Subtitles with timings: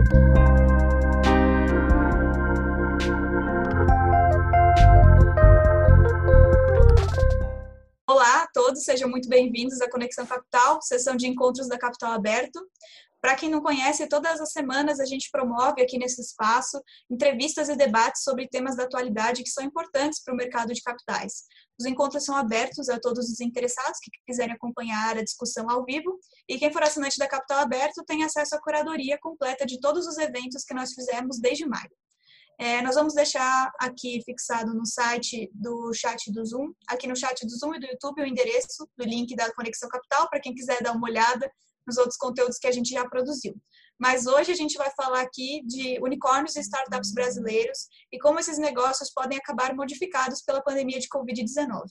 [0.00, 0.06] Olá
[8.42, 12.58] a todos, sejam muito bem-vindos à Conexão Capital, sessão de encontros da Capital Aberto.
[13.20, 17.76] Para quem não conhece, todas as semanas a gente promove aqui nesse espaço entrevistas e
[17.76, 21.44] debates sobre temas da atualidade que são importantes para o mercado de capitais.
[21.80, 26.20] Os encontros são abertos a todos os interessados que quiserem acompanhar a discussão ao vivo
[26.46, 30.18] e quem for assinante da Capital Aberto tem acesso à curadoria completa de todos os
[30.18, 31.90] eventos que nós fizemos desde maio.
[32.58, 37.46] É, nós vamos deixar aqui fixado no site do chat do Zoom, aqui no chat
[37.46, 40.82] do Zoom e do YouTube, o endereço do link da Conexão Capital, para quem quiser
[40.82, 41.50] dar uma olhada
[41.86, 43.54] nos outros conteúdos que a gente já produziu.
[44.00, 48.56] Mas hoje a gente vai falar aqui de unicórnios e startups brasileiros e como esses
[48.56, 51.82] negócios podem acabar modificados pela pandemia de Covid-19.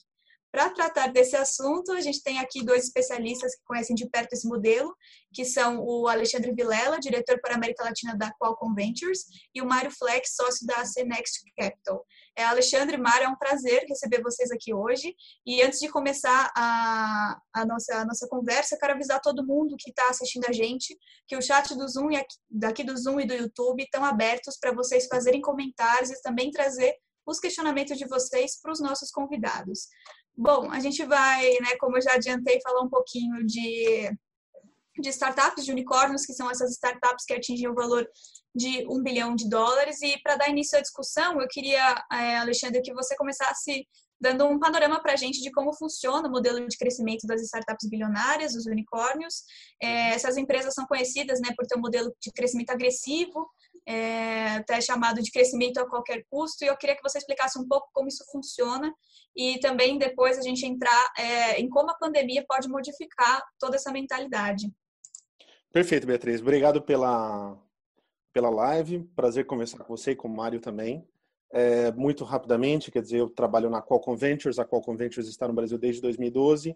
[0.52, 4.48] Para tratar desse assunto, a gente tem aqui dois especialistas que conhecem de perto esse
[4.48, 4.96] modelo,
[5.32, 9.68] que são o Alexandre Vilela, diretor para a América Latina da Qualcomm Ventures, e o
[9.68, 12.04] Mário Flex, sócio da AC Next Capital.
[12.40, 15.14] É, Alexandre Mário, é um prazer receber vocês aqui hoje.
[15.46, 19.90] E antes de começar a, a, nossa, a nossa conversa, quero avisar todo mundo que
[19.90, 23.28] está assistindo a gente que o chat do Zoom e aqui, daqui do Zoom e
[23.28, 26.96] do YouTube estão abertos para vocês fazerem comentários e também trazer
[27.28, 29.90] os questionamentos de vocês para os nossos convidados.
[30.34, 34.10] Bom, a gente vai, né, como eu já adiantei, falar um pouquinho de,
[34.98, 38.10] de startups, de unicórnios, que são essas startups que atingem o valor
[38.56, 40.02] de um bilhão de dólares.
[40.02, 43.86] E para dar início à discussão, eu queria, é, Alexandre, que você começasse
[44.22, 47.88] dando um panorama para a gente de como funciona o modelo de crescimento das startups
[47.90, 49.44] bilionárias, os unicórnios.
[49.82, 53.50] É, essas empresas são conhecidas né, por ter um modelo de crescimento agressivo,
[53.88, 57.68] é, até chamado de crescimento a qualquer custo, e eu queria que você explicasse um
[57.68, 58.94] pouco como isso funciona
[59.36, 63.92] e também depois a gente entrar é, em como a pandemia pode modificar toda essa
[63.92, 64.70] mentalidade.
[65.72, 66.42] Perfeito, Beatriz.
[66.42, 67.58] Obrigado pela,
[68.34, 69.04] pela live.
[69.16, 71.08] Prazer conversar com você e com o Mário também.
[71.52, 74.60] É, muito rapidamente, quer dizer, eu trabalho na Qualcomm Ventures.
[74.60, 76.76] A Qualcomm Ventures está no Brasil desde 2012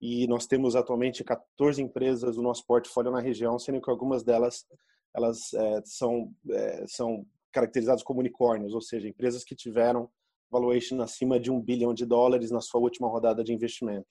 [0.00, 4.66] e nós temos atualmente 14 empresas do nosso portfólio na região, sendo que algumas delas
[5.14, 10.10] elas é, são, é, são caracterizadas como unicórnios, ou seja, empresas que tiveram
[10.50, 14.06] valuation acima de um bilhão de dólares na sua última rodada de investimento.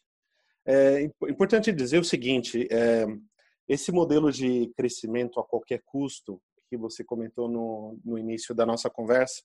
[0.66, 3.06] É importante dizer o seguinte: é,
[3.68, 6.42] esse modelo de crescimento a qualquer custo
[6.72, 9.44] que você comentou no, no início da nossa conversa,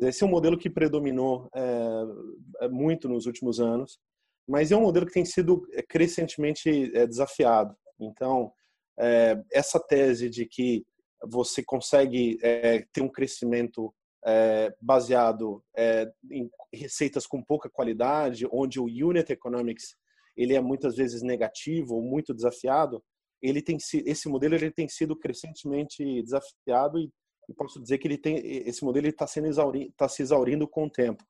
[0.00, 4.00] esse é um modelo que predominou é, é muito nos últimos anos,
[4.48, 7.76] mas é um modelo que tem sido crescentemente é, desafiado.
[8.00, 8.52] Então,
[8.98, 10.84] é, essa tese de que
[11.22, 13.94] você consegue é, ter um crescimento
[14.26, 19.94] é, baseado é, em receitas com pouca qualidade, onde o unit economics
[20.36, 23.02] ele é muitas vezes negativo ou muito desafiado,
[23.48, 27.10] ele tem esse modelo ele tem sido crescentemente desafiado e,
[27.56, 28.36] posso dizer que ele tem
[28.66, 31.24] esse modelo está sendo está se exaurindo com o tempo.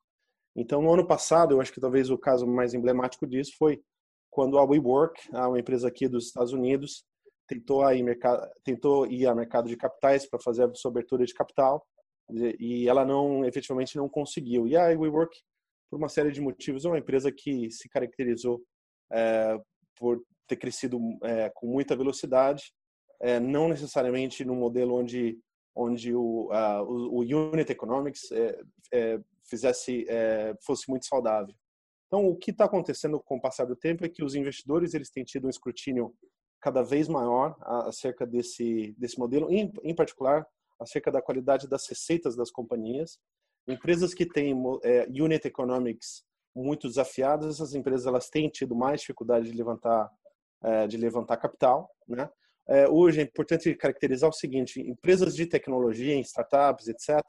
[0.55, 3.79] Então, no ano passado, eu acho que talvez o caso mais emblemático disso foi
[4.31, 7.05] quando a WeWork, uma empresa aqui dos Estados Unidos,
[7.47, 8.19] tentou ir,
[8.63, 11.85] tentou ir ao mercado de capitais para fazer a sua abertura de capital
[12.59, 14.67] e ela não efetivamente não conseguiu.
[14.67, 15.35] E a WeWork,
[15.89, 18.61] por uma série de motivos, é uma empresa que se caracterizou
[19.11, 19.57] é,
[19.95, 22.73] por ter crescido é, com muita velocidade,
[23.21, 25.39] é, não necessariamente no modelo onde
[25.79, 28.59] onde o, uh, o, o, unit economics é,
[28.91, 31.53] é, fizesse é, fosse muito saudável.
[32.07, 35.11] Então, o que está acontecendo com o passar do tempo é que os investidores eles
[35.11, 36.15] têm tido um escrutínio
[36.59, 37.55] cada vez maior
[37.85, 40.47] acerca desse desse modelo, em, em particular
[40.79, 43.19] acerca da qualidade das receitas das companhias.
[43.67, 46.23] Empresas que têm é, unit economics
[46.55, 50.09] muito desafiadas, essas empresas elas têm tido mais dificuldade de levantar
[50.89, 52.29] de levantar capital, né?
[52.67, 57.21] É, hoje é importante caracterizar o seguinte: empresas de tecnologia, em startups, etc.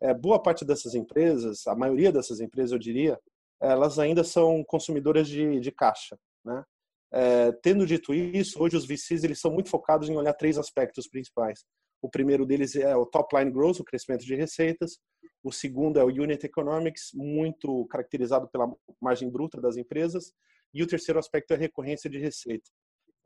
[0.00, 3.18] É, boa parte dessas empresas, a maioria dessas empresas, eu diria,
[3.60, 6.64] elas ainda são consumidoras de, de caixa, né?
[7.10, 11.08] É, tendo dito isso, hoje os VCs eles são muito focados em olhar três aspectos
[11.08, 11.64] principais.
[12.02, 14.98] O primeiro deles é o top line growth, o crescimento de receitas.
[15.42, 18.70] O segundo é o unit economics, muito caracterizado pela
[19.00, 20.32] margem bruta das empresas.
[20.72, 22.70] E o terceiro aspecto é a recorrência de receita.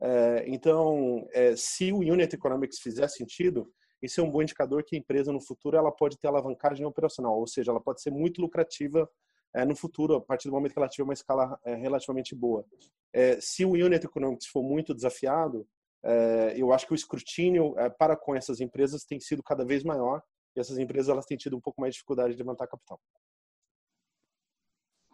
[0.01, 4.95] É, então, é, se o unit economics fizer sentido, esse é um bom indicador que
[4.95, 8.41] a empresa no futuro ela pode ter alavancagem operacional, ou seja, ela pode ser muito
[8.41, 9.09] lucrativa
[9.53, 12.65] é, no futuro, a partir do momento que ela tiver uma escala relativamente boa.
[13.39, 15.67] Se o unit economics for muito desafiado,
[16.55, 20.23] eu acho que o escrutínio para com essas empresas tem sido cada vez maior
[20.55, 22.99] e essas empresas elas têm tido um pouco mais de dificuldade de levantar capital.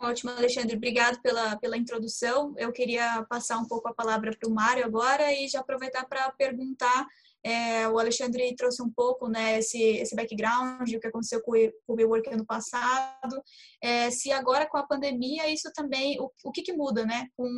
[0.01, 0.77] Ótimo, Alexandre.
[0.77, 2.53] Obrigado pela, pela introdução.
[2.57, 6.31] Eu queria passar um pouco a palavra para o Mário agora e já aproveitar para
[6.31, 7.05] perguntar
[7.41, 11.53] É, o Alexandre trouxe um pouco né, esse, esse background, o que aconteceu com
[11.87, 13.41] o WeWork ano passado.
[13.81, 17.27] É, se agora com a pandemia, isso também, o, o que, que muda, né?
[17.37, 17.49] Com,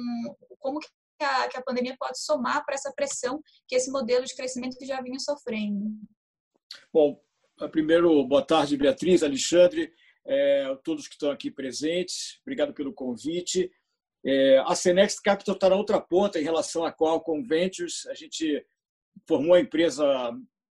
[0.59, 0.87] como que
[1.23, 5.01] a, que a pandemia pode somar para essa pressão que esse modelo de crescimento já
[5.01, 5.91] vinha sofrendo?
[6.93, 7.19] Bom,
[7.71, 9.91] primeiro, boa tarde, Beatriz, Alexandre,
[10.25, 12.39] é, todos que estão aqui presentes.
[12.41, 13.71] Obrigado pelo convite.
[14.23, 18.05] É, a Cenex Capital está na outra ponta em relação à Qualcomm Ventures.
[18.07, 18.63] A gente
[19.27, 20.05] formou a empresa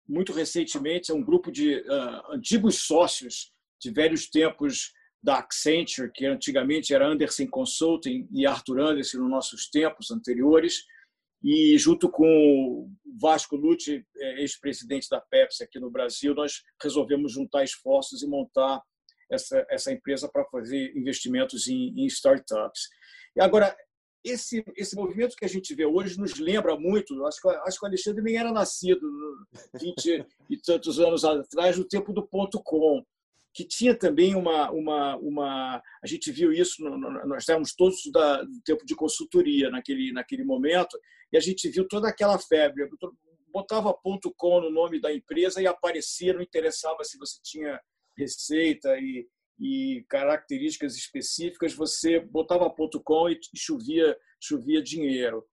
[0.07, 4.91] muito recentemente, é um grupo de uh, antigos sócios de velhos tempos
[5.21, 10.83] da Accenture, que antigamente era Anderson Consulting e Arthur Anderson nos nossos tempos anteriores,
[11.43, 17.33] e junto com o Vasco Lute, é, ex-presidente da Pepsi aqui no Brasil, nós resolvemos
[17.33, 18.81] juntar esforços e montar
[19.29, 22.89] essa, essa empresa para fazer investimentos em, em startups.
[23.35, 23.75] E agora,
[24.23, 27.85] esse, esse movimento que a gente vê hoje nos lembra muito, acho que, acho que
[27.85, 29.01] o Alexandre nem era nascido
[29.79, 33.03] 20 e tantos anos atrás, no tempo do ponto com,
[33.53, 34.71] que tinha também uma.
[34.71, 40.11] uma, uma a gente viu isso, nós estávamos todos da, do tempo de consultoria naquele,
[40.11, 40.99] naquele momento,
[41.31, 42.89] e a gente viu toda aquela febre.
[43.51, 47.79] Botava ponto com no nome da empresa e aparecia, não interessava se você tinha
[48.19, 49.27] receita e,
[49.59, 55.45] e características específicas, você botava ponto .com e chovia, chovia dinheiro.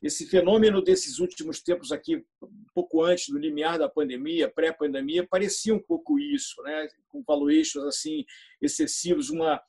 [0.00, 5.74] Esse fenômeno desses últimos tempos aqui, um pouco antes do limiar da pandemia, pré-pandemia, parecia
[5.74, 6.88] um pouco isso, né?
[7.08, 8.24] com valuations assim
[8.62, 9.60] excessivos, uma,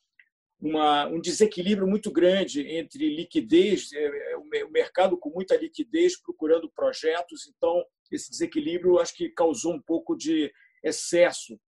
[0.62, 6.69] uma, um desequilíbrio muito grande entre liquidez, é, é, o mercado com muita liquidez procurando
[6.69, 10.51] projetos, então esse desequilíbrio acho que causou um pouco de
[10.84, 11.60] excesso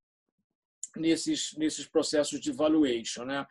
[0.96, 3.26] nesses, nesses processos de valuation.
[3.26, 3.46] Né?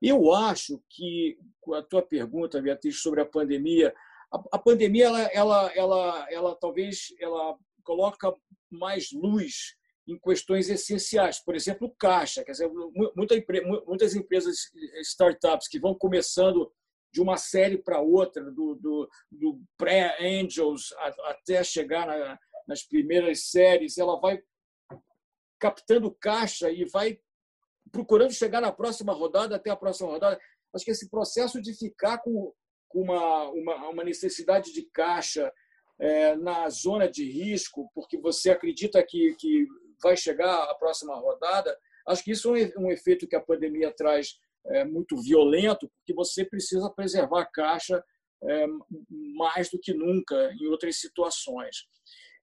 [0.00, 1.38] Eu acho que,
[1.74, 3.94] a tua pergunta, Beatriz, sobre a pandemia,
[4.32, 8.34] a, a pandemia, ela, ela, ela, ela talvez ela coloca
[8.70, 9.76] mais luz
[10.06, 12.44] em questões essenciais, por exemplo, caixa.
[12.44, 12.70] Quer dizer,
[13.14, 13.34] muita,
[13.86, 14.70] muitas empresas,
[15.02, 16.72] startups que vão começando
[17.12, 20.94] de uma série para outra, do, do, do pré-angels
[21.24, 24.40] até chegar na, nas primeiras séries, ela vai
[25.58, 27.18] captando caixa e vai
[27.90, 30.38] procurando chegar na próxima rodada, até a próxima rodada.
[30.74, 32.52] Acho que esse processo de ficar com,
[32.94, 35.52] uma, uma, uma necessidade de caixa
[36.00, 39.66] é, na zona de risco, porque você acredita que, que
[40.02, 41.76] vai chegar a próxima rodada,
[42.06, 46.44] acho que isso é um efeito que a pandemia traz é, muito violento, porque você
[46.44, 48.02] precisa preservar a caixa
[48.44, 48.66] é,
[49.34, 51.86] mais do que nunca em outras situações.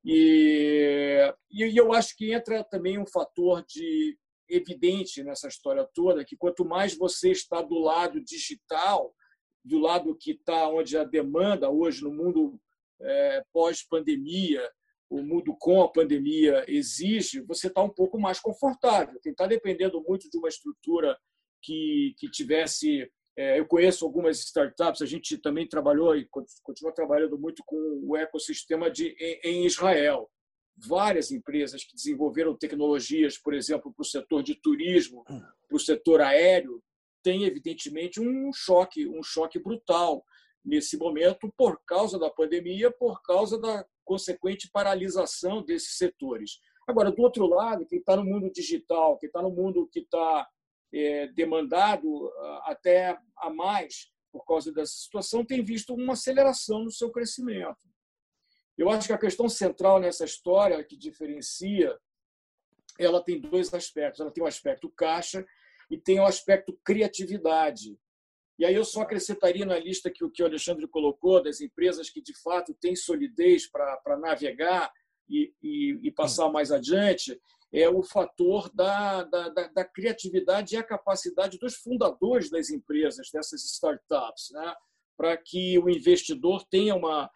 [0.06, 4.18] E, e eu acho que entra também um fator de
[4.48, 9.16] evidente nessa história toda, que quanto mais você está do lado digital,
[9.64, 12.60] do lado que está onde a demanda hoje no mundo
[13.02, 14.70] é, pós-pandemia,
[15.10, 19.20] o mundo com a pandemia exige, você está um pouco mais confortável.
[19.26, 21.18] Está dependendo muito de uma estrutura
[21.62, 26.28] que, que tivesse é, eu conheço algumas startups, a gente também trabalhou e
[26.64, 30.30] continua trabalhando muito com o ecossistema de, em Israel.
[30.78, 36.22] Várias empresas que desenvolveram tecnologias, por exemplo, para o setor de turismo, para o setor
[36.22, 36.82] aéreo,
[37.24, 40.24] têm evidentemente um choque, um choque brutal
[40.64, 46.60] nesse momento por causa da pandemia, por causa da consequente paralisação desses setores.
[46.88, 50.48] Agora, do outro lado, quem está no mundo digital, quem está no mundo que está
[51.36, 57.10] demandado ah, até a mais por causa dessa situação, tem visto uma aceleração no seu
[57.10, 57.88] crescimento.
[58.78, 61.98] Eu acho que a questão central nessa história que diferencia,
[63.00, 64.20] ela tem dois aspectos.
[64.20, 65.46] Ela tem o aspecto caixa
[65.90, 67.98] e tem o aspecto criatividade.
[68.60, 72.10] E aí eu só acrescentaria na lista que o que o Alexandre colocou das empresas
[72.10, 74.92] que de fato têm solidez para navegar
[75.30, 77.40] e, e, e passar mais adiante,
[77.76, 83.30] é o fator da, da, da, da, criatividade e a capacidade dos fundadores das empresas,
[83.32, 84.74] dessas startups, né?
[85.18, 87.30] para que o investidor tenha uma,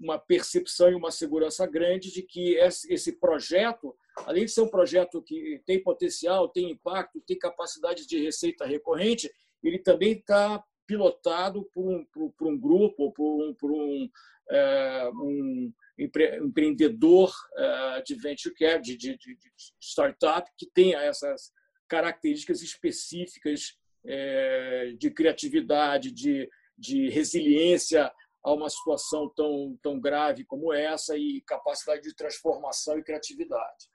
[0.00, 3.94] uma percepção e uma segurança grande de que esse projeto,
[4.26, 9.30] além de ser um projeto que tem potencial, tem impacto, tem capacidade de receita recorrente,
[9.62, 14.08] ele também está pilotado por um, por, por um grupo, por um, por um,
[14.50, 19.38] é, um empreendedor eh, de venture care, de, de, de
[19.80, 21.52] startup, que tenha essas
[21.88, 28.12] características específicas eh, de criatividade, de, de resiliência
[28.44, 33.92] a uma situação tão, tão grave como essa e capacidade de transformação e criatividade.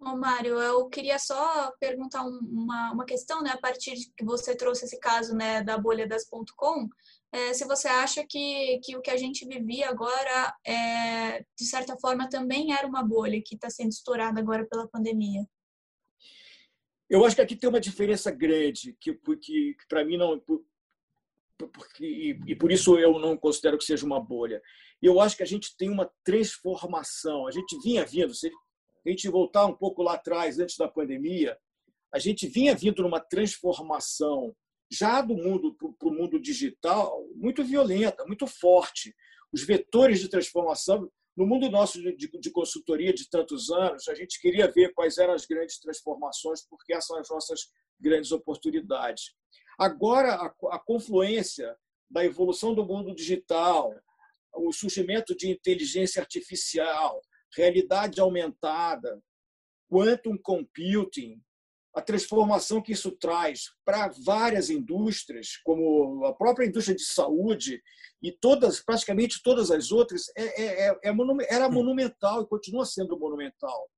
[0.00, 4.54] Ô, Mário, eu queria só perguntar uma, uma questão, né, a partir de que você
[4.54, 6.88] trouxe esse caso, né, da bolha das .com,
[7.34, 11.96] é, se você acha que, que o que a gente vivia agora, é, de certa
[11.96, 15.44] forma, também era uma bolha que está sendo estourada agora pela pandemia.
[17.10, 20.40] Eu acho que aqui tem uma diferença grande, que, que, que para mim não.
[21.58, 24.62] Porque, e, e por isso eu não considero que seja uma bolha.
[25.02, 27.48] Eu acho que a gente tem uma transformação.
[27.48, 28.46] A gente vinha vindo, se
[29.04, 31.58] a gente voltar um pouco lá atrás, antes da pandemia,
[32.12, 34.54] a gente vinha vindo numa transformação
[34.90, 39.14] já do mundo para o mundo digital muito violenta, muito forte.
[39.52, 44.40] Os vetores de transformação no mundo nosso de, de, consultoria de tantos anos, a gente
[44.40, 47.60] queria ver quais eram as grandes transformações, porque essas são as nossas
[48.00, 49.34] grandes oportunidades.
[49.78, 51.76] Agora, a, a confluência
[52.08, 53.92] da evolução do mundo digital,
[54.54, 57.20] o surgimento de inteligência artificial,
[57.56, 59.20] realidade aumentada,
[59.88, 61.40] quantum computing,
[61.94, 67.80] a transformação que isso traz para várias indústrias, como a própria indústria de saúde
[68.20, 71.14] e todas, praticamente todas as outras, é, é, é, é
[71.48, 73.88] era monumental e continua sendo monumental.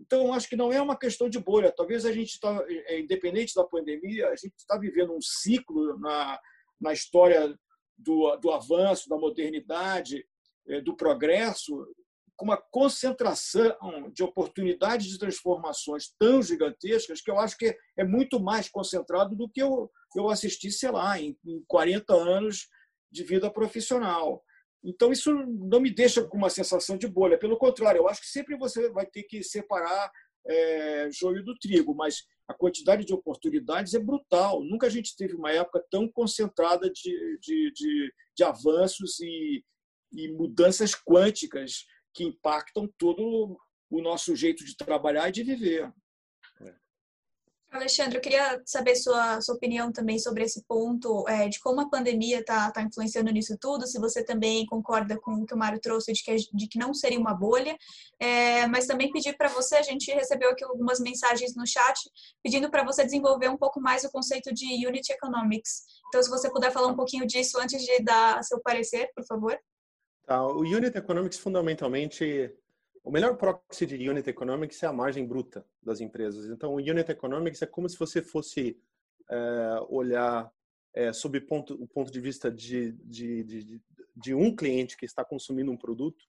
[0.00, 1.72] Então, acho que não é uma questão de bolha.
[1.76, 6.40] Talvez a gente está, é, independente da pandemia, a gente está vivendo um ciclo na,
[6.80, 7.54] na história
[7.98, 10.24] do, do avanço, da modernidade,
[10.68, 11.86] é, do progresso,
[12.40, 18.40] com uma concentração de oportunidades de transformações tão gigantescas que eu acho que é muito
[18.40, 22.66] mais concentrado do que eu, eu assisti, sei lá, em, em 40 anos
[23.12, 24.42] de vida profissional.
[24.82, 27.38] Então, isso não me deixa com uma sensação de bolha.
[27.38, 30.10] Pelo contrário, eu acho que sempre você vai ter que separar
[30.48, 34.64] é, joio do trigo, mas a quantidade de oportunidades é brutal.
[34.64, 39.62] Nunca a gente teve uma época tão concentrada de, de, de, de avanços e,
[40.10, 43.58] e mudanças quânticas que impactam todo
[43.90, 45.92] o nosso jeito de trabalhar e de viver.
[47.70, 51.88] Alexandre, eu queria saber sua, sua opinião também sobre esse ponto, é, de como a
[51.88, 55.80] pandemia está tá influenciando nisso tudo, se você também concorda com o que o Mário
[55.80, 57.76] trouxe de que, de que não seria uma bolha,
[58.18, 62.10] é, mas também pedir para você, a gente recebeu aqui algumas mensagens no chat,
[62.42, 65.84] pedindo para você desenvolver um pouco mais o conceito de Unit Economics.
[66.08, 69.56] Então, se você puder falar um pouquinho disso antes de dar seu parecer, por favor.
[70.30, 72.54] Tá, o Unit Economics, fundamentalmente,
[73.02, 76.46] o melhor proxy de Unit Economics é a margem bruta das empresas.
[76.46, 78.78] Então, o Unit Economics é como se você fosse
[79.28, 80.48] é, olhar
[80.94, 83.82] é, sob ponto, o ponto de vista de, de, de,
[84.14, 86.24] de, um cliente que está consumindo um produto,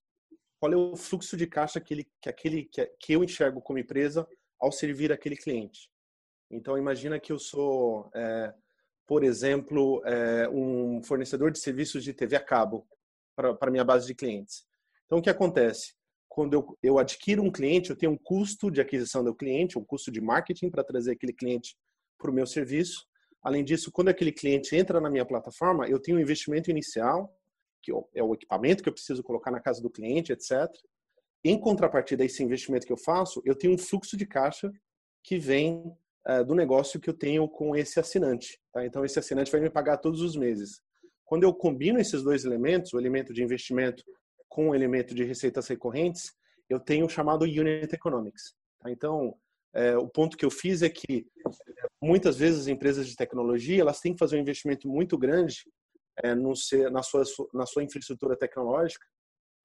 [0.60, 3.78] qual é o fluxo de caixa que, ele, que, aquele, que, que eu enxergo como
[3.78, 4.28] empresa
[4.60, 5.92] ao servir aquele cliente.
[6.50, 8.52] Então, imagina que eu sou, é,
[9.06, 12.88] por exemplo, é, um fornecedor de serviços de TV a cabo
[13.36, 14.66] para a minha base de clientes.
[15.06, 15.94] Então, o que acontece?
[16.30, 19.84] Quando eu, eu adquiro um cliente, eu tenho um custo de aquisição do cliente, um
[19.84, 21.76] custo de marketing para trazer aquele cliente
[22.18, 23.06] para o meu serviço.
[23.44, 27.36] Além disso, quando aquele cliente entra na minha plataforma, eu tenho um investimento inicial,
[27.82, 30.70] que é o equipamento que eu preciso colocar na casa do cliente, etc.
[31.44, 34.72] Em contrapartida a esse investimento que eu faço, eu tenho um fluxo de caixa
[35.24, 35.84] que vem
[36.28, 38.60] uh, do negócio que eu tenho com esse assinante.
[38.72, 38.86] Tá?
[38.86, 40.82] Então, esse assinante vai me pagar todos os meses.
[41.32, 44.04] Quando eu combino esses dois elementos, o elemento de investimento
[44.50, 46.34] com o elemento de receitas recorrentes,
[46.70, 48.54] eu tenho o chamado Unit Economics.
[48.82, 48.92] Tá?
[48.92, 49.34] Então,
[49.74, 51.26] é, o ponto que eu fiz é que
[52.04, 55.64] muitas vezes as empresas de tecnologia elas têm que fazer um investimento muito grande
[56.22, 57.24] é, no ser, na, sua,
[57.54, 59.06] na sua infraestrutura tecnológica,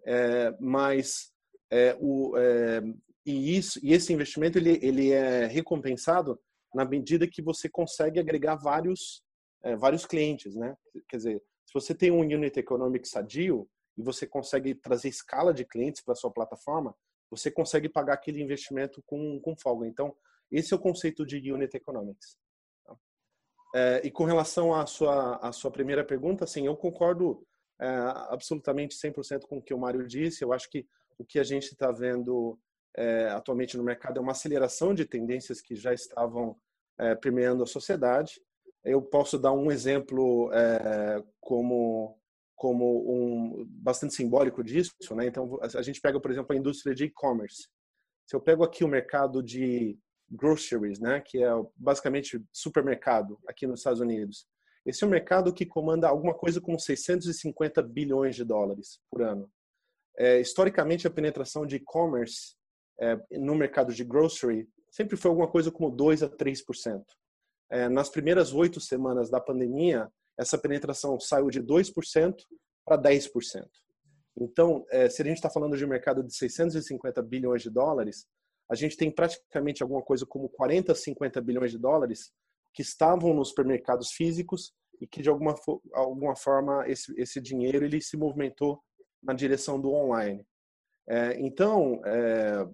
[0.06, 1.32] é, mas
[1.72, 2.80] é, o, é,
[3.26, 6.38] e, isso, e esse investimento ele, ele é recompensado
[6.72, 9.20] na medida que você consegue agregar vários,
[9.64, 10.54] é, vários clientes.
[10.54, 10.72] Né?
[11.08, 15.64] Quer dizer, se você tem um unit economic sadio e você consegue trazer escala de
[15.64, 16.94] clientes para sua plataforma,
[17.30, 19.86] você consegue pagar aquele investimento com, com folga.
[19.86, 20.14] Então,
[20.50, 22.36] esse é o conceito de unit economics.
[22.84, 22.96] Tá?
[23.74, 27.44] É, e com relação à sua, à sua primeira pergunta, sim, eu concordo
[27.80, 27.86] é,
[28.28, 30.44] absolutamente 100% com o que o Mário disse.
[30.44, 30.86] Eu acho que
[31.18, 32.58] o que a gente está vendo
[32.96, 36.56] é, atualmente no mercado é uma aceleração de tendências que já estavam
[36.98, 38.40] é, permeando a sociedade.
[38.86, 42.18] Eu posso dar um exemplo é, como
[42.54, 45.26] como um bastante simbólico disso, né?
[45.26, 47.68] Então a gente pega, por exemplo, a indústria de e-commerce.
[48.26, 53.80] Se eu pego aqui o mercado de groceries, né, que é basicamente supermercado aqui nos
[53.80, 54.46] Estados Unidos.
[54.84, 59.50] Esse é um mercado que comanda alguma coisa como 650 bilhões de dólares por ano.
[60.18, 62.54] É, historicamente, a penetração de e-commerce
[63.00, 67.04] é, no mercado de grocery sempre foi alguma coisa como 2 a 3%.
[67.70, 72.34] É, nas primeiras oito semanas da pandemia, essa penetração saiu de 2%
[72.84, 73.66] para 10%.
[74.38, 78.26] Então, é, se a gente está falando de um mercado de 650 bilhões de dólares,
[78.70, 82.32] a gente tem praticamente alguma coisa como 40, 50 bilhões de dólares
[82.74, 85.54] que estavam nos supermercados físicos e que de alguma,
[85.94, 88.80] alguma forma esse, esse dinheiro ele se movimentou
[89.22, 90.46] na direção do online.
[91.08, 92.68] É, então, é,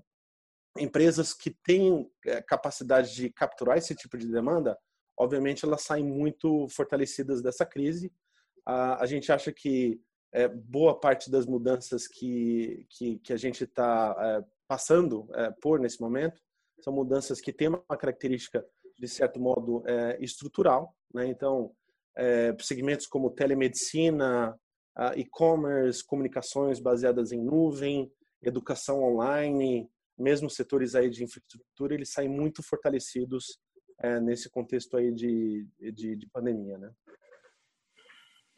[0.78, 4.78] empresas que têm é, capacidade de capturar esse tipo de demanda,
[5.18, 8.12] obviamente elas saem muito fortalecidas dessa crise.
[8.64, 10.00] A, gente acha que
[10.32, 15.28] é, boa parte das mudanças que, que, que a gente está é, passando
[15.60, 16.40] por nesse momento
[16.80, 18.64] são mudanças que têm uma característica,
[18.98, 19.84] de certo modo,
[20.18, 20.96] estrutural.
[21.12, 21.26] Né?
[21.26, 21.70] Então,
[22.58, 24.58] segmentos como telemedicina,
[25.14, 28.10] e-commerce, comunicações baseadas em nuvem,
[28.42, 29.88] educação online,
[30.22, 33.58] mesmo setores aí de infraestrutura, eles saem muito fortalecidos
[33.98, 36.90] é, nesse contexto aí de, de, de pandemia, né?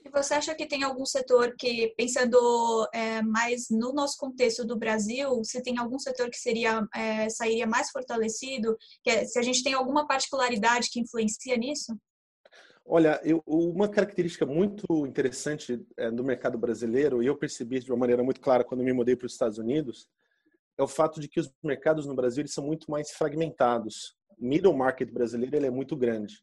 [0.05, 4.77] E você acha que tem algum setor que, pensando é, mais no nosso contexto do
[4.77, 8.77] Brasil, se tem algum setor que seria é, sairia mais fortalecido?
[9.03, 11.97] Que é, se a gente tem alguma particularidade que influencia nisso?
[12.85, 17.99] Olha, eu, uma característica muito interessante é, do mercado brasileiro, e eu percebi de uma
[17.99, 20.07] maneira muito clara quando me mudei para os Estados Unidos,
[20.79, 24.17] é o fato de que os mercados no Brasil são muito mais fragmentados.
[24.39, 26.41] O middle market brasileiro ele é muito grande.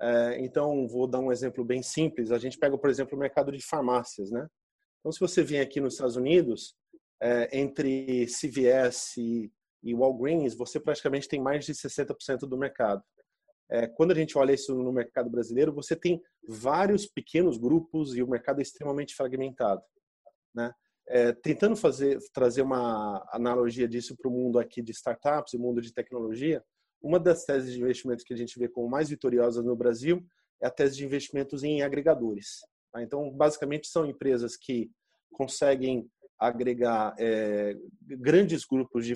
[0.00, 2.30] É, então, vou dar um exemplo bem simples.
[2.30, 4.46] A gente pega, por exemplo, o mercado de farmácias, né?
[5.00, 6.74] Então, se você vem aqui nos Estados Unidos,
[7.20, 13.02] é, entre CVS e, e Walgreens, você praticamente tem mais de 60% do mercado.
[13.70, 18.22] É, quando a gente olha isso no mercado brasileiro, você tem vários pequenos grupos e
[18.22, 19.82] o mercado é extremamente fragmentado,
[20.54, 20.72] né?
[21.10, 25.80] É, tentando fazer trazer uma analogia disso para o mundo aqui de startups e mundo
[25.80, 26.62] de tecnologia,
[27.00, 30.24] uma das teses de investimentos que a gente vê como mais vitoriosas no Brasil
[30.60, 32.60] é a tese de investimentos em agregadores.
[32.92, 33.02] Tá?
[33.02, 34.90] Então, basicamente, são empresas que
[35.32, 39.14] conseguem agregar é, grandes grupos de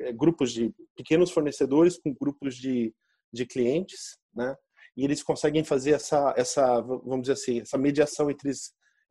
[0.00, 2.92] é, grupos de pequenos fornecedores com grupos de,
[3.32, 4.56] de clientes, né?
[4.96, 8.50] E eles conseguem fazer essa essa vamos dizer assim essa mediação entre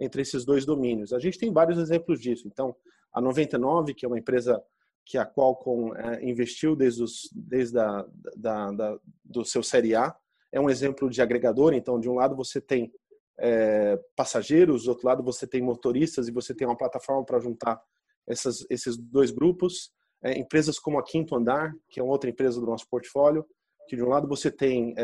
[0.03, 1.13] entre esses dois domínios.
[1.13, 2.47] A gente tem vários exemplos disso.
[2.47, 2.75] Então,
[3.11, 4.61] a 99, que é uma empresa
[5.05, 10.15] que a Qualcomm é, investiu desde, os, desde a, da, da, do seu Série A,
[10.51, 11.73] é um exemplo de agregador.
[11.73, 12.91] Então, de um lado você tem
[13.39, 17.81] é, passageiros, do outro lado você tem motoristas e você tem uma plataforma para juntar
[18.27, 19.91] essas, esses dois grupos.
[20.23, 23.45] É, empresas como a Quinto Andar, que é outra empresa do nosso portfólio,
[23.87, 24.95] que de um lado você tem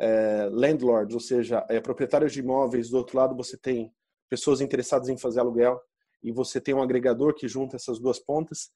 [0.00, 3.92] é, landlords, ou seja, é, proprietários de imóveis, do outro lado você tem
[4.28, 5.80] pessoas interessadas em fazer aluguel
[6.22, 8.70] e você tem um agregador que junta essas duas pontas.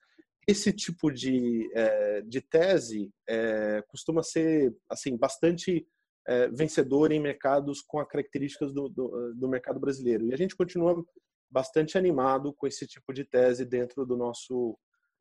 [0.47, 5.87] Esse tipo de, é, de tese é, costuma ser assim bastante
[6.27, 10.27] é, vencedor em mercados com as características do, do, do mercado brasileiro.
[10.27, 11.03] E a gente continua
[11.51, 14.77] bastante animado com esse tipo de tese dentro do nosso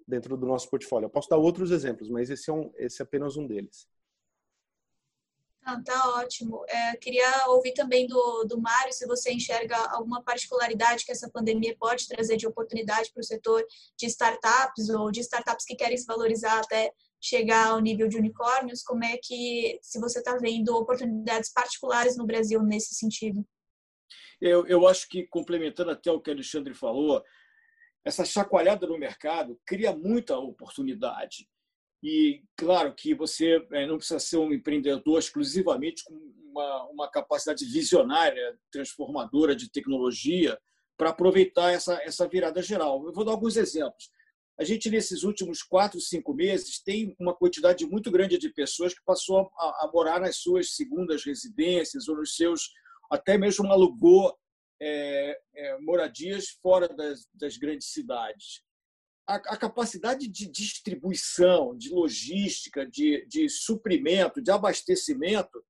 [0.06, 1.06] dentro do nosso portfólio.
[1.06, 3.88] Eu posso dar outros exemplos, mas esse é, um, esse é apenas um deles.
[5.65, 6.65] Ah, tá ótimo.
[6.67, 11.76] É, queria ouvir também do, do Mário se você enxerga alguma particularidade que essa pandemia
[11.80, 13.65] pode trazer de oportunidade para o setor
[13.97, 18.84] de startups ou de startups que querem se valorizar até chegar ao nível de unicórnios.
[18.84, 23.45] Como é que, se você está vendo oportunidades particulares no Brasil nesse sentido?
[24.41, 27.23] Eu, eu acho que, complementando até o que o Alexandre falou,
[28.04, 31.47] essa chacoalhada no mercado cria muita oportunidade.
[32.04, 36.13] E, claro, que você é, não precisa ser um empreendedor exclusivamente com
[36.52, 40.60] uma, uma capacidade visionária, transformadora de tecnologia,
[40.98, 43.06] para aproveitar essa, essa virada geral.
[43.06, 44.12] Eu vou dar alguns exemplos.
[44.60, 49.04] A gente, nesses últimos quatro, cinco meses, tem uma quantidade muito grande de pessoas que
[49.06, 52.70] passou a, a morar nas suas segundas residências ou nos seus,
[53.10, 54.38] até mesmo alugou
[54.82, 58.62] é, é, moradias fora das, das grandes cidades
[59.27, 65.63] a, a, capacidade de distribuição, de logística, de, de suprimento, de abastecimento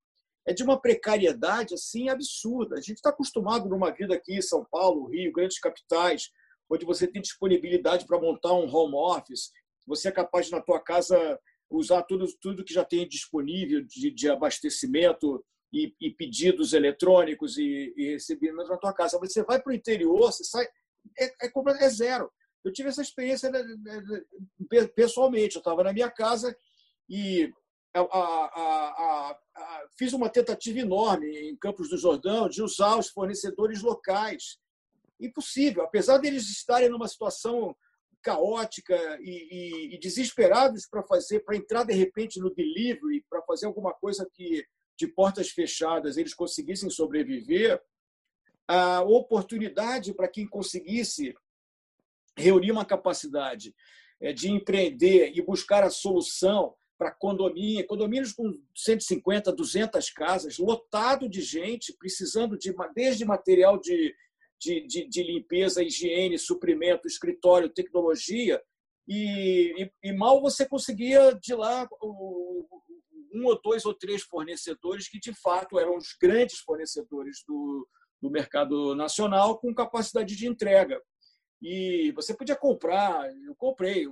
[0.46, 2.76] é de uma precariedade assim absurda.
[2.76, 6.30] A gente está acostumado numa vida aqui em São Paulo, Rio, grandes capitais,
[6.70, 9.52] onde você tem disponibilidade para montar um home office,
[9.86, 11.40] você é capaz de na tua casa
[11.70, 17.94] usar tudo tudo que já tem disponível de, de abastecimento e, e, pedidos eletrônicos e,
[17.98, 19.18] e recebimento na tua casa.
[19.20, 20.68] Você vai para o interior, você sai
[21.20, 21.52] é, é,
[21.86, 22.32] é zero.
[22.64, 23.62] Eu tive essa experiência né,
[24.96, 25.56] pessoalmente.
[25.56, 26.56] Eu estava na minha casa
[27.10, 27.52] e
[27.94, 33.82] a, a, a, fiz uma tentativa enorme em Campos do Jordão de usar os fornecedores
[33.82, 34.58] locais.
[35.20, 35.84] Impossível.
[35.84, 37.76] Apesar deles estarem numa situação
[38.22, 43.66] caótica e, e, e desesperados para fazer, para entrar de repente no delivery, para fazer
[43.66, 44.66] alguma coisa que
[44.98, 47.82] de portas fechadas eles conseguissem sobreviver,
[48.68, 51.36] a oportunidade para quem conseguisse
[52.38, 53.74] reunir uma capacidade
[54.22, 61.28] é, de empreender e buscar a solução para condomínio, condomínios com 150, 200 casas, lotado
[61.28, 64.16] de gente, precisando de desde material de,
[64.60, 68.62] de, de, de limpeza, higiene, suprimento, escritório, tecnologia,
[69.08, 71.88] e, e, e, mal você conseguia de lá
[73.34, 77.86] um ou dois ou três fornecedores que de fato eram os grandes fornecedores do,
[78.22, 81.02] do mercado nacional com capacidade de entrega.
[81.64, 84.06] E você podia comprar, eu comprei,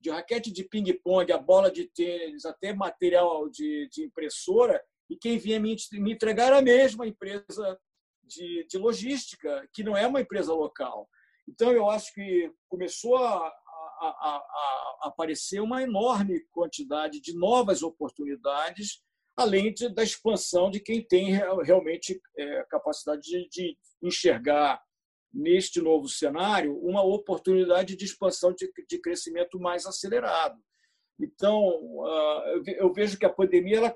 [0.00, 5.38] de raquete de ping-pong, a bola de tênis, até material de, de impressora, e quem
[5.38, 7.78] vinha me, me entregar era a mesma empresa
[8.24, 11.08] de, de logística, que não é uma empresa local.
[11.48, 14.36] Então, eu acho que começou a, a, a,
[15.02, 19.02] a aparecer uma enorme quantidade de novas oportunidades,
[19.36, 24.80] além de, da expansão de quem tem realmente é, capacidade de, de, enxergar
[25.32, 30.58] neste novo cenário uma oportunidade de expansão de, de crescimento mais acelerado.
[31.20, 33.94] Então, ah, eu vejo que a pandemia ela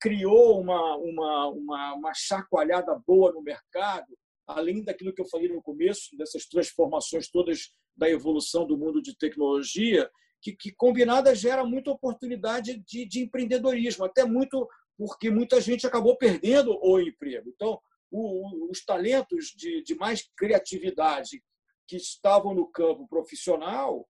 [0.00, 4.16] criou uma, uma, uma, uma chacoalhada boa no mercado,
[4.46, 9.16] além daquilo que eu falei no começo, dessas transformações todas da evolução do mundo de
[9.16, 14.66] tecnologia, que, que combinada gera muita oportunidade de, de empreendedorismo, até muito
[14.96, 17.48] porque muita gente acabou perdendo o emprego.
[17.48, 17.80] Então,
[18.12, 21.42] o, os talentos de, de mais criatividade
[21.88, 24.06] que estavam no campo profissional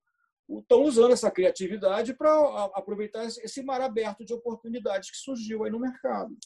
[0.51, 5.79] estão usando essa criatividade para aproveitar esse mar aberto de oportunidades que surgiu aí no
[5.79, 6.37] mercado.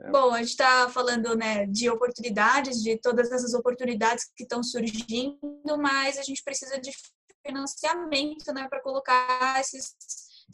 [0.00, 0.10] É.
[0.10, 5.38] Bom, a gente está falando né, de oportunidades, de todas essas oportunidades que estão surgindo,
[5.78, 6.92] mas a gente precisa de
[7.44, 9.96] financiamento né, para colocar esses,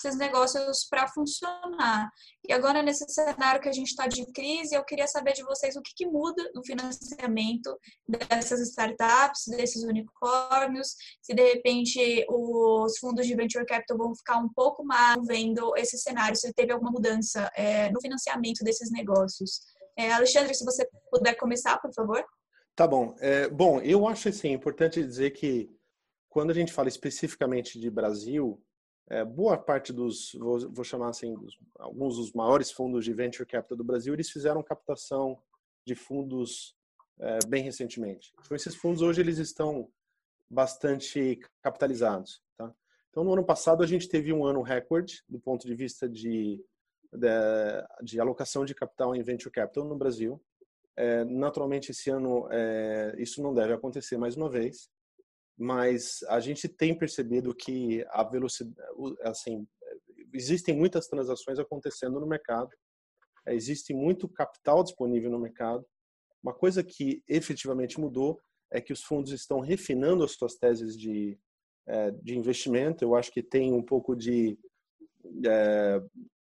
[0.07, 2.11] esses negócios para funcionar.
[2.47, 5.77] E agora, nesse cenário que a gente está de crise, eu queria saber de vocês
[5.77, 13.27] o que, que, muda no financiamento dessas startups, desses unicórnios, se de repente os fundos
[13.27, 17.51] de venture capital vão ficar um pouco mais vendo esse cenário, se teve alguma mudança
[17.55, 19.61] é, no financiamento desses negócios.
[19.97, 22.25] É, Alexandre, se você puder começar, por favor.
[22.75, 23.17] Tá bom.
[23.19, 25.69] É, bom, eu acho assim, importante dizer que
[26.29, 28.63] quando a gente fala especificamente de Brasil,
[29.11, 33.49] é, boa parte dos, vou, vou chamar assim, dos, alguns dos maiores fundos de venture
[33.49, 35.41] capital do Brasil, eles fizeram captação
[35.87, 36.77] de fundos
[37.19, 38.33] é, bem recentemente.
[38.41, 39.91] Então, esses fundos hoje eles estão
[40.51, 42.43] bastante capitalizados.
[42.57, 42.73] Tá?
[43.11, 46.63] Então, no ano passado, a gente teve um ano recorde do ponto de vista de,
[47.13, 47.29] de,
[48.03, 50.43] de alocação de capital em venture capital no Brasil.
[50.97, 54.91] É, naturalmente, esse ano é, isso não deve acontecer mais uma vez
[55.59, 58.77] mas a gente tem percebido que a velocidade,
[59.23, 59.67] assim,
[60.33, 62.71] existem muitas transações acontecendo no mercado,
[63.49, 65.85] existe muito capital disponível no mercado.
[66.43, 68.41] Uma coisa que efetivamente mudou
[68.71, 71.37] é que os fundos estão refinando as suas teses de,
[71.87, 73.05] é, de investimento.
[73.05, 74.57] Eu acho que tem um pouco de
[75.47, 76.01] é,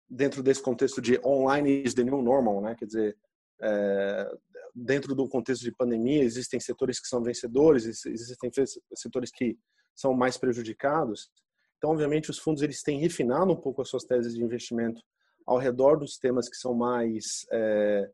[0.08, 2.74] dentro desse contexto de online is the new normal, né?
[2.74, 3.16] Quer dizer,
[3.62, 4.30] é,
[4.74, 8.50] dentro do contexto de pandemia, existem setores que são vencedores, existem
[8.94, 9.56] setores que
[9.94, 11.30] são mais prejudicados.
[11.78, 15.00] Então, obviamente, os fundos eles têm refinado um pouco as suas teses de investimento
[15.46, 18.10] ao redor dos temas que são mais é,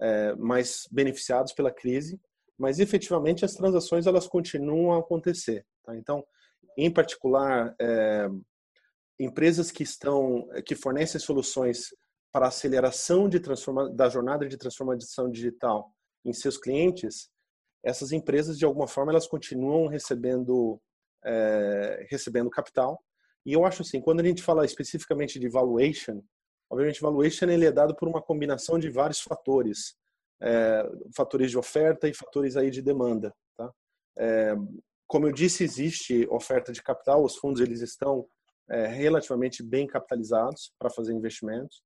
[0.00, 2.20] é, mais beneficiados pela crise,
[2.58, 5.64] mas efetivamente as transações elas continuam a acontecer.
[5.84, 5.96] Tá?
[5.96, 6.24] Então,
[6.76, 8.28] em particular, é,
[9.18, 11.88] empresas que estão que fornecem soluções
[12.34, 15.94] para aceleração de transforma, da jornada de transformação digital
[16.24, 17.30] em seus clientes,
[17.80, 20.80] essas empresas de alguma forma elas continuam recebendo
[21.24, 23.00] é, recebendo capital.
[23.46, 26.24] E eu acho assim, quando a gente fala especificamente de valuation,
[26.68, 29.94] obviamente valuation ele é dado por uma combinação de vários fatores,
[30.42, 33.32] é, fatores de oferta e fatores aí de demanda.
[33.56, 33.72] Tá?
[34.18, 34.56] É,
[35.06, 38.26] como eu disse, existe oferta de capital, os fundos eles estão
[38.66, 41.84] relativamente bem capitalizados para fazer investimentos.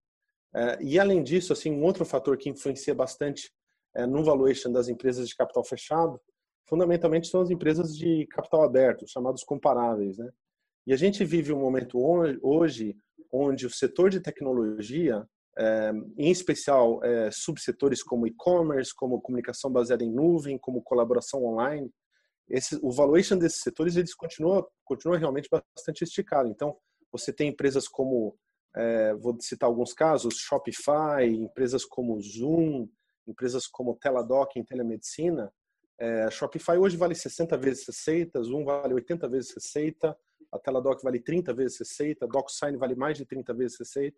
[0.55, 3.51] É, e além disso, assim, um outro fator que influencia bastante
[3.95, 6.21] é, no valuation das empresas de capital fechado,
[6.69, 10.29] fundamentalmente são as empresas de capital aberto, chamados comparáveis, né?
[10.87, 11.99] E a gente vive um momento
[12.43, 12.97] hoje
[13.31, 15.27] onde o setor de tecnologia,
[15.59, 21.91] é, em especial subsetores como e-commerce, como comunicação baseada em nuvem, como colaboração online,
[22.49, 26.49] esse, o valuation desses setores eles continua continua realmente bastante esticado.
[26.49, 26.77] Então,
[27.13, 28.37] você tem empresas como
[28.79, 32.89] é, vou citar alguns casos, Shopify, empresas como Zoom,
[33.27, 35.53] empresas como Teladoc em telemedicina.
[35.99, 40.17] É, Shopify hoje vale 60 vezes receita, Zoom vale 80 vezes receita,
[40.53, 44.17] a Teladoc vale 30 vezes receita, DocSign vale mais de 30 vezes receita.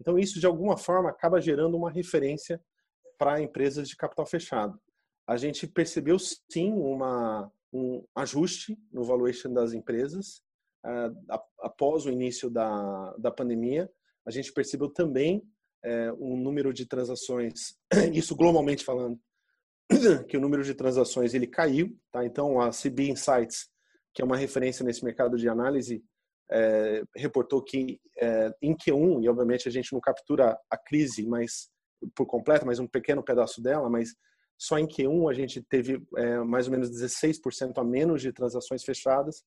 [0.00, 2.60] Então, isso de alguma forma acaba gerando uma referência
[3.16, 4.80] para empresas de capital fechado.
[5.28, 10.42] A gente percebeu sim uma, um ajuste no valuation das empresas,
[11.60, 13.90] após o início da, da pandemia,
[14.26, 15.42] a gente percebeu também
[15.84, 17.76] é, um número de transações,
[18.12, 19.18] isso globalmente falando,
[20.28, 22.24] que o número de transações ele caiu, tá?
[22.24, 23.68] Então a CB Insights,
[24.14, 26.02] que é uma referência nesse mercado de análise,
[26.50, 31.70] é, reportou que é, em Q1 e obviamente a gente não captura a crise, mas
[32.14, 34.10] por completo, mas um pequeno pedaço dela, mas
[34.58, 38.84] só em Q1 a gente teve é, mais ou menos 16% a menos de transações
[38.84, 39.42] fechadas,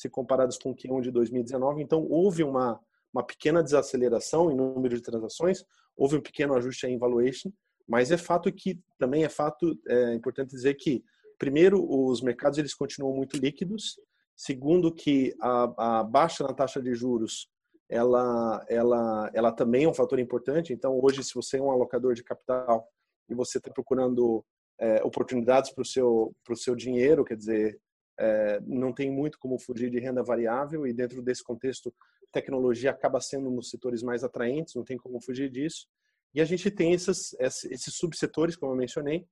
[0.00, 1.82] se comparados com Q1 de 2019.
[1.82, 2.80] Então houve uma
[3.12, 5.64] uma pequena desaceleração em número de transações,
[5.96, 7.50] houve um pequeno ajuste em valuation,
[7.86, 11.04] mas é fato que também é fato é importante dizer que
[11.36, 13.98] primeiro os mercados eles continuam muito líquidos,
[14.36, 17.48] segundo que a, a baixa na taxa de juros
[17.88, 20.72] ela ela ela também é um fator importante.
[20.72, 22.88] Então hoje se você é um alocador de capital
[23.28, 24.44] e você está procurando
[24.78, 27.80] é, oportunidades para o seu o seu dinheiro, quer dizer
[28.20, 31.92] é, não tem muito como fugir de renda variável e dentro desse contexto
[32.30, 35.88] tecnologia acaba sendo um dos setores mais atraentes, não tem como fugir disso.
[36.34, 39.26] E a gente tem esses, esses subsetores, como eu mencionei,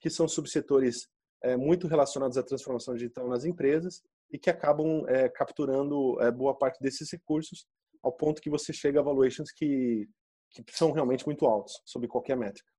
[0.00, 1.08] que são subsetores
[1.42, 6.56] é, muito relacionados à transformação digital nas empresas e que acabam é, capturando é, boa
[6.56, 7.66] parte desses recursos
[8.02, 10.08] ao ponto que você chega a valuations que,
[10.50, 12.70] que são realmente muito altos, sob qualquer métrica.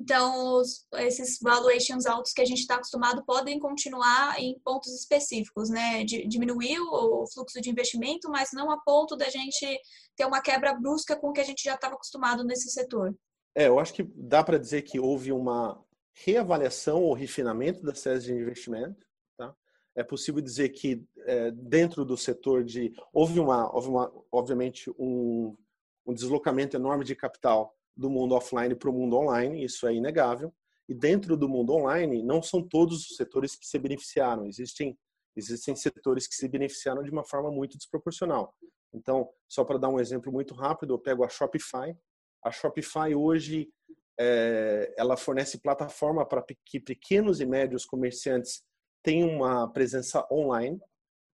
[0.00, 5.68] Então, os, esses valuations altos que a gente está acostumado podem continuar em pontos específicos,
[5.68, 6.02] né?
[6.04, 9.78] De, diminuir o, fluxo de investimento, mas não a ponto da gente
[10.16, 13.14] ter uma quebra brusca com o que a gente já estava acostumado nesse setor.
[13.54, 15.78] É, eu acho que dá para dizer que houve uma
[16.14, 19.06] reavaliação ou refinamento das séries de investimento.
[19.36, 19.54] Tá?
[19.94, 25.54] É possível dizer que é, dentro do setor de houve uma, houve uma obviamente um,
[26.06, 30.52] um deslocamento enorme de capital do mundo offline para o mundo online, isso é inegável.
[30.88, 34.46] E dentro do mundo online, não são todos os setores que se beneficiaram.
[34.46, 34.98] Existem
[35.36, 38.52] existem setores que se beneficiaram de uma forma muito desproporcional.
[38.92, 41.96] Então, só para dar um exemplo muito rápido, eu pego a Shopify.
[42.44, 43.70] A Shopify hoje
[44.18, 48.62] é, ela fornece plataforma para que pequenos e médios comerciantes
[49.02, 50.78] tenham uma presença online,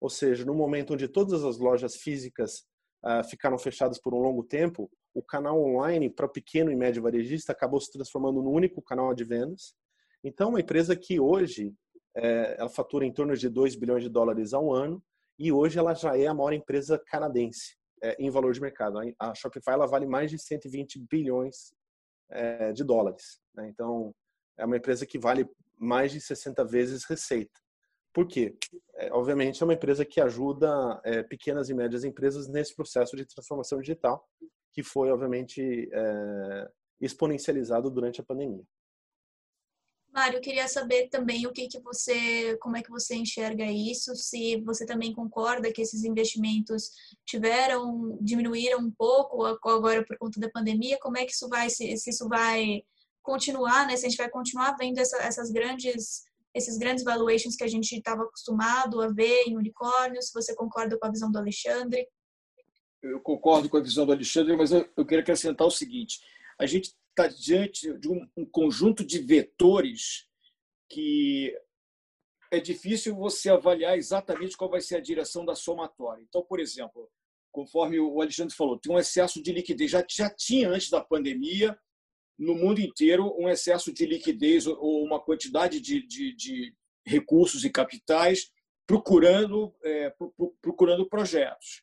[0.01, 2.64] ou seja, no momento onde todas as lojas físicas
[3.05, 7.51] uh, ficaram fechadas por um longo tempo, o canal online para pequeno e médio varejista
[7.51, 9.75] acabou se transformando no único canal de vendas.
[10.23, 11.75] Então, uma empresa que hoje
[12.15, 15.03] é, ela fatura em torno de 2 bilhões de dólares ao ano
[15.39, 18.99] e hoje ela já é a maior empresa canadense é, em valor de mercado.
[19.19, 21.73] A Shopify ela vale mais de 120 bilhões
[22.31, 23.41] é, de dólares.
[23.55, 23.71] Né?
[23.71, 24.15] Então,
[24.59, 25.49] é uma empresa que vale
[25.79, 27.59] mais de 60 vezes receita.
[28.13, 28.55] Por quê?
[28.97, 33.25] É, obviamente, é uma empresa que ajuda é, pequenas e médias empresas nesse processo de
[33.25, 34.27] transformação digital
[34.77, 38.62] que foi, obviamente, é, exponencializado durante a pandemia.
[40.12, 44.15] Mário, eu queria saber também o que, que você, como é que você enxerga isso,
[44.15, 46.91] se você também concorda que esses investimentos
[47.25, 51.97] tiveram, diminuíram um pouco agora por conta da pandemia, como é que isso vai, se,
[51.97, 52.83] se isso vai
[53.23, 53.97] continuar, né?
[53.97, 56.23] Se a gente vai continuar vendo essa, essas grandes,
[56.55, 60.99] esses grandes valuations que a gente estava acostumado a ver em unicórnios, se você concorda
[60.99, 62.07] com a visão do Alexandre
[63.11, 66.21] eu concordo com a visão do Alexandre, mas eu, eu quero acrescentar o seguinte:
[66.59, 70.27] a gente está diante de um, um conjunto de vetores
[70.88, 71.55] que
[72.51, 76.23] é difícil você avaliar exatamente qual vai ser a direção da somatória.
[76.29, 77.11] Então, por exemplo,
[77.51, 79.90] conforme o Alexandre falou, tem um excesso de liquidez.
[79.90, 81.77] Já, já tinha antes da pandemia,
[82.38, 87.71] no mundo inteiro, um excesso de liquidez ou uma quantidade de, de, de recursos e
[87.71, 88.53] capitais
[88.87, 90.14] procurando, é,
[90.62, 91.83] procurando projetos.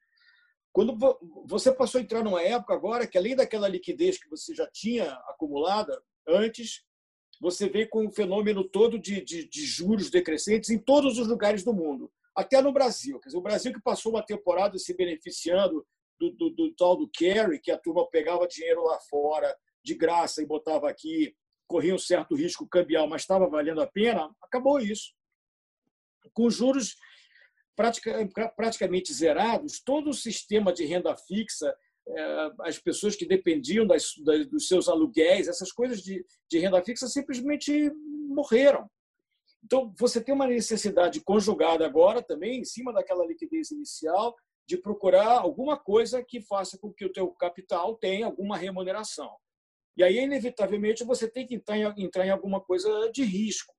[0.73, 0.97] Quando
[1.45, 5.13] você passou a entrar numa época agora que, além daquela liquidez que você já tinha
[5.27, 6.83] acumulada antes,
[7.39, 11.63] você vem com um fenômeno todo de, de, de, juros decrescentes em todos os lugares
[11.63, 13.19] do mundo, até no Brasil.
[13.19, 15.85] Quer dizer, o Brasil que passou uma temporada se beneficiando
[16.19, 20.41] do, do, do tal do carry, que a turma pegava dinheiro lá fora de graça
[20.41, 21.35] e botava aqui,
[21.67, 25.13] corria um certo risco cambial, mas estava valendo a pena, acabou isso.
[26.33, 26.95] Com juros
[27.75, 31.75] praticamente zerados, todo o sistema de renda fixa,
[32.07, 34.13] é, as pessoas que dependiam das,
[34.49, 37.91] dos seus aluguéis, essas coisas de, de renda fixa simplesmente
[38.27, 38.89] morreram.
[39.63, 44.35] Então, você tem uma necessidade conjugada agora também, em cima daquela liquidez inicial,
[44.67, 49.31] de procurar alguma coisa que faça com que o teu capital tenha alguma remuneração.
[49.95, 53.73] E aí, inevitavelmente, você tem que entrar em, entrar em alguma coisa de risco.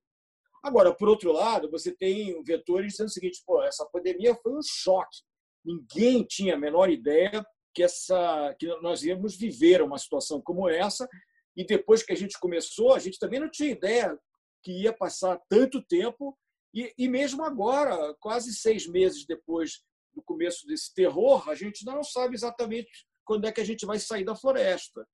[0.64, 4.62] Agora, por outro lado, você tem vetores dizendo o seguinte: pô, essa pandemia foi um
[4.62, 5.18] choque.
[5.62, 11.06] Ninguém tinha a menor ideia que, essa, que nós íamos viver uma situação como essa.
[11.54, 14.18] E depois que a gente começou, a gente também não tinha ideia
[14.62, 16.34] que ia passar tanto tempo
[16.74, 19.82] E, e mesmo agora, quase seis meses depois
[20.14, 22.90] do começo desse terror, a gente ainda não sabe exatamente
[23.22, 25.06] quando é que a gente vai sair da floresta.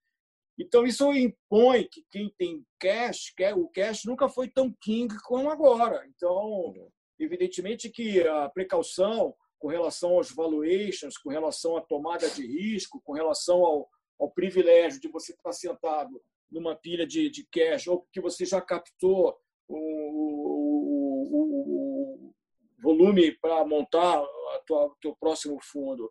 [0.61, 6.07] Então, isso impõe que quem tem cash, o cash nunca foi tão king como agora.
[6.15, 6.75] Então,
[7.19, 13.13] evidentemente que a precaução com relação aos valuations, com relação à tomada de risco, com
[13.13, 16.21] relação ao, ao privilégio de você estar sentado
[16.51, 19.35] numa pilha de, de cash ou que você já captou
[19.67, 19.77] o,
[21.31, 21.37] o,
[22.29, 22.35] o
[22.83, 26.11] volume para montar o teu próximo fundo,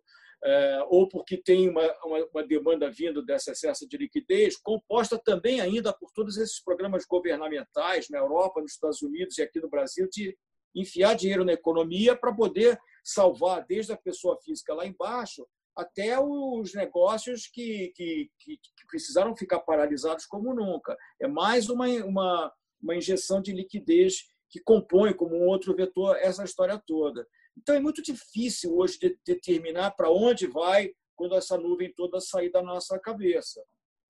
[0.88, 5.92] ou porque tem uma, uma, uma, demanda vindo desse excesso de liquidez, composta também ainda
[5.92, 10.36] por todos esses programas governamentais na Europa, nos Estados Unidos e aqui no Brasil, de
[10.74, 16.74] enfiar dinheiro na economia para poder salvar desde a pessoa física lá embaixo até os
[16.74, 20.96] negócios que, que, que, precisaram ficar paralisados como nunca.
[21.20, 26.44] É mais uma, uma, uma injeção de liquidez que compõe como um outro vetor essa
[26.44, 27.26] história toda.
[27.56, 32.50] Então é muito difícil hoje de determinar para onde vai quando essa nuvem toda sair
[32.50, 33.62] da nossa cabeça.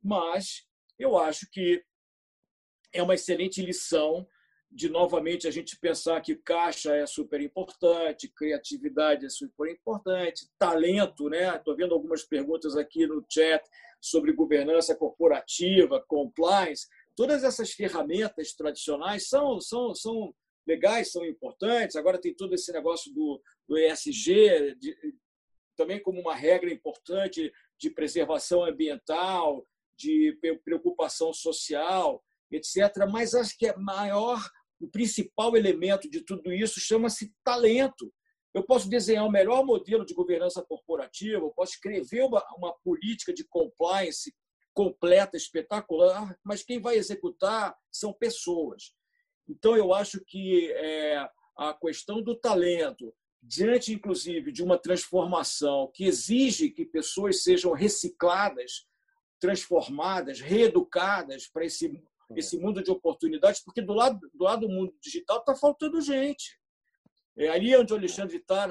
[0.03, 0.67] Mas
[0.99, 1.83] eu acho que
[2.93, 4.27] é uma excelente lição
[4.71, 11.29] de novamente a gente pensar que caixa é super importante, criatividade é super importante, talento,
[11.29, 11.57] né?
[11.57, 13.65] Estou vendo algumas perguntas aqui no chat
[14.01, 16.87] sobre governança corporativa, compliance.
[17.17, 20.33] Todas essas ferramentas tradicionais são, são, são
[20.67, 21.97] legais, são importantes.
[21.97, 24.97] Agora tem todo esse negócio do, do ESG, de,
[25.77, 33.07] também como uma regra importante de preservação ambiental, de preocupação social, etc.
[33.11, 34.41] Mas acho que é maior
[34.81, 38.13] o principal elemento de tudo isso chama-se talento.
[38.53, 43.33] Eu posso desenhar o melhor modelo de governança corporativa, eu posso escrever uma, uma política
[43.33, 44.35] de compliance
[44.73, 48.95] completa, espetacular, mas quem vai executar são pessoas.
[49.51, 56.05] Então, eu acho que é, a questão do talento, diante, inclusive, de uma transformação que
[56.05, 58.87] exige que pessoas sejam recicladas,
[59.41, 62.01] transformadas, reeducadas para esse
[62.37, 66.59] esse mundo de oportunidades, porque do lado do, lado do mundo digital está faltando gente.
[67.37, 68.67] É, ali onde o Alexandre está,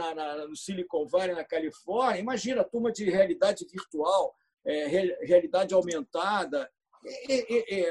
[0.48, 6.70] no Silicon Valley, na Califórnia, imagina a turma de realidade virtual, é, realidade aumentada,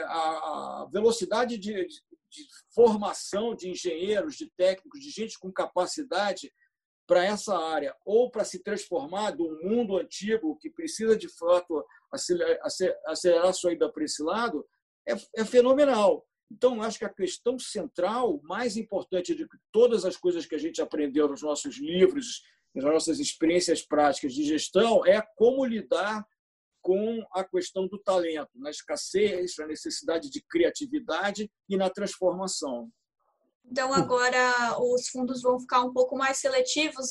[0.07, 6.53] a, velocidade de, de, formação de engenheiros, de técnicos, de gente com capacidade
[7.07, 13.55] para essa área, ou para se transformar um mundo antigo que precisa, de fato, acelerar,
[13.55, 14.67] sua ida para esse lado,
[15.09, 16.27] é, é fenomenal.
[16.51, 20.83] Então, acho que a questão central, mais importante de todas as coisas que a gente
[20.83, 22.43] aprendeu nos nossos livros,
[22.75, 26.27] nas nossas experiências práticas de gestão, é como lidar
[26.89, 32.91] com a questão do talento, na escassez, na necessidade de criatividade e na transformação.
[33.71, 37.11] Então, agora os fundos vão ficar um pouco mais seletivos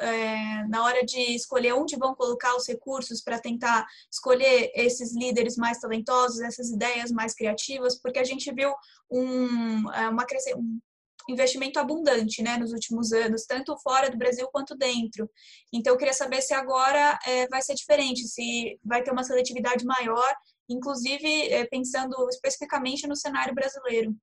[0.00, 5.58] é, na hora de escolher onde vão colocar os recursos para tentar escolher esses líderes
[5.58, 8.72] mais talentosos, essas ideias mais criativas, porque a gente viu
[9.10, 10.24] um, é, uma,
[10.56, 10.80] um
[11.28, 15.30] investimento abundante né, nos últimos anos, tanto fora do Brasil quanto dentro.
[15.72, 19.84] Então, eu queria saber se agora é, vai ser diferente, se vai ter uma seletividade
[19.84, 20.34] maior,
[20.68, 24.16] inclusive é, pensando especificamente no cenário brasileiro.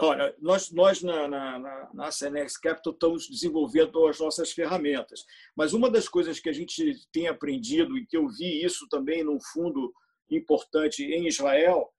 [0.00, 5.24] Olha, nós, nós na, na, na, na Cenex Capital estamos desenvolvendo as nossas ferramentas,
[5.56, 9.24] mas uma das coisas que a gente tem aprendido, e que eu vi isso também
[9.24, 9.92] num fundo
[10.30, 11.92] importante em Israel,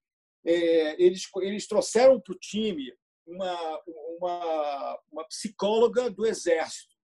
[0.45, 2.93] é, eles, eles trouxeram para o time
[3.29, 6.95] uma, uma, uma psicóloga do exército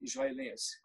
[0.00, 0.80] israelense.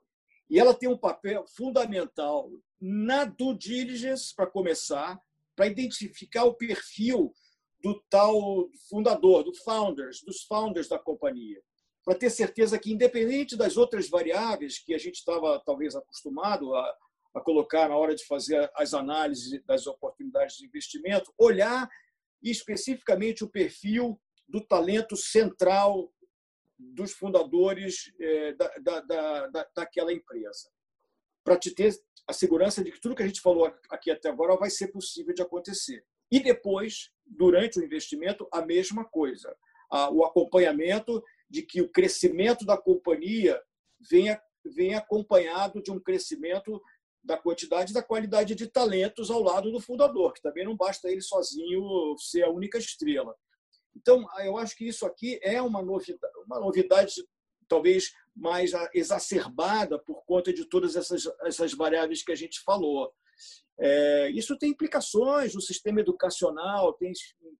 [0.50, 5.20] E ela tem um papel fundamental na due diligence, para começar,
[5.56, 7.34] para identificar o perfil
[7.82, 11.62] do tal fundador, do founders, dos founders da companhia,
[12.04, 16.98] para ter certeza que, independente das outras variáveis que a gente estava talvez acostumado a,
[17.36, 21.90] a colocar na hora de fazer as análises das oportunidades de investimento, olhar
[22.42, 24.20] especificamente o perfil
[24.52, 26.14] do talento central
[26.78, 30.70] dos fundadores é, da, da, da, daquela empresa,
[31.44, 31.95] para te ter
[32.28, 35.34] a segurança de que tudo que a gente falou aqui até agora vai ser possível
[35.34, 36.04] de acontecer.
[36.32, 39.56] E depois, durante o investimento, a mesma coisa.
[40.14, 43.62] O acompanhamento de que o crescimento da companhia
[44.10, 46.82] venha, venha acompanhado de um crescimento
[47.24, 51.10] da quantidade e da qualidade de talentos ao lado do fundador, que também não basta
[51.10, 53.36] ele sozinho ser a única estrela.
[53.96, 57.14] Então, eu acho que isso aqui é uma novidade, uma novidade
[57.68, 63.14] talvez mais exacerbada por conta de todas essas, essas variáveis que a gente falou.
[63.80, 67.14] É, isso tem implicações no sistema educacional, tem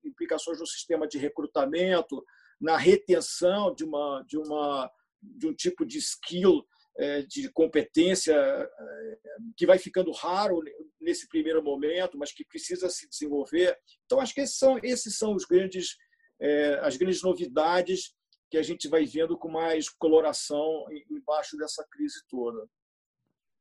[0.04, 2.24] implicações no sistema de recrutamento,
[2.60, 6.64] na retenção de uma de uma de um tipo de skill
[6.98, 9.18] é, de competência é,
[9.58, 10.62] que vai ficando raro
[11.00, 13.76] nesse primeiro momento, mas que precisa se desenvolver.
[14.06, 15.96] Então acho que esses são esses são os grandes
[16.42, 18.14] é, as grandes novidades
[18.50, 22.68] que a gente vai vendo com mais coloração embaixo dessa crise toda.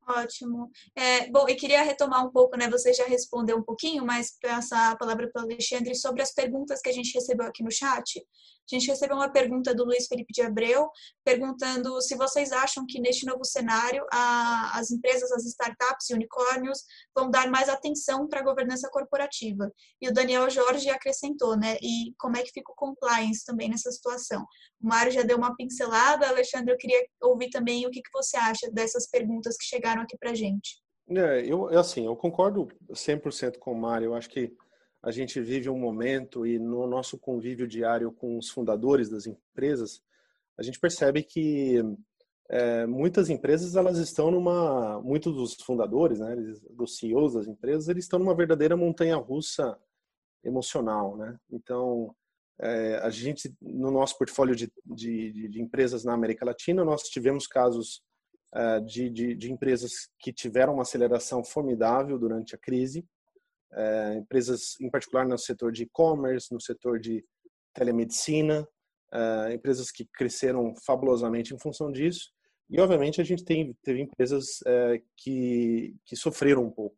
[0.08, 0.70] Ótimo.
[0.96, 2.68] É, bom, eu queria retomar um pouco, né?
[2.68, 6.80] Você já respondeu um pouquinho, mas passar a palavra para o Alexandre sobre as perguntas
[6.80, 8.18] que a gente recebeu aqui no chat.
[8.18, 10.88] A gente recebeu uma pergunta do Luiz Felipe de Abreu,
[11.24, 16.78] perguntando se vocês acham que neste novo cenário a, as empresas, as startups e unicórnios
[17.14, 19.72] vão dar mais atenção para a governança corporativa.
[20.00, 21.76] E o Daniel Jorge acrescentou, né?
[21.82, 24.44] E como é que fica o compliance também nessa situação?
[24.80, 28.36] O Mário já deu uma pincelada, Alexandre, eu queria ouvir também o que, que você
[28.36, 30.80] acha dessas perguntas que chegaram aqui para a gente.
[31.08, 34.06] É, eu, assim, eu concordo 100% com o Mário.
[34.06, 34.54] Eu acho que
[35.02, 40.02] a gente vive um momento e no nosso convívio diário com os fundadores das empresas,
[40.58, 41.82] a gente percebe que
[42.50, 46.36] é, muitas empresas elas estão numa, muitos dos fundadores, né,
[46.70, 49.78] dos CEOs das empresas, eles estão numa verdadeira montanha-russa
[50.44, 51.38] emocional, né?
[51.50, 52.14] Então,
[52.60, 57.46] é, a gente no nosso portfólio de, de, de, empresas na América Latina, nós tivemos
[57.46, 58.02] casos
[58.54, 63.04] é, de, de, de empresas que tiveram uma aceleração formidável durante a crise
[63.72, 67.24] é, empresas, em particular no setor de e-commerce, no setor de
[67.72, 68.66] telemedicina,
[69.12, 72.30] é, empresas que cresceram fabulosamente em função disso.
[72.68, 76.96] E, obviamente, a gente tem, teve empresas é, que, que sofreram um pouco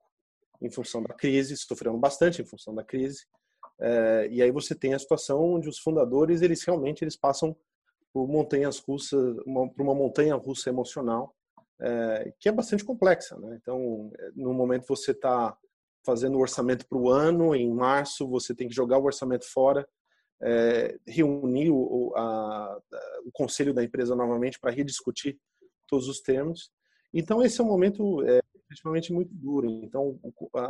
[0.61, 3.27] em função da crise, sofreram bastante em função da crise.
[3.81, 7.57] É, e aí você tem a situação onde os fundadores, eles realmente eles passam
[8.13, 11.35] por montanhas russas, uma, por uma montanha russa emocional,
[11.81, 13.37] é, que é bastante complexa.
[13.39, 13.59] Né?
[13.61, 15.57] Então, no momento você está
[16.05, 19.89] fazendo o orçamento para o ano, em março você tem que jogar o orçamento fora,
[20.43, 22.79] é, reunir o, a,
[23.25, 25.39] o conselho da empresa novamente para rediscutir
[25.87, 26.71] todos os termos.
[27.15, 29.71] Então esse é um momento é, efetivamente muito duro.
[29.71, 30.19] Então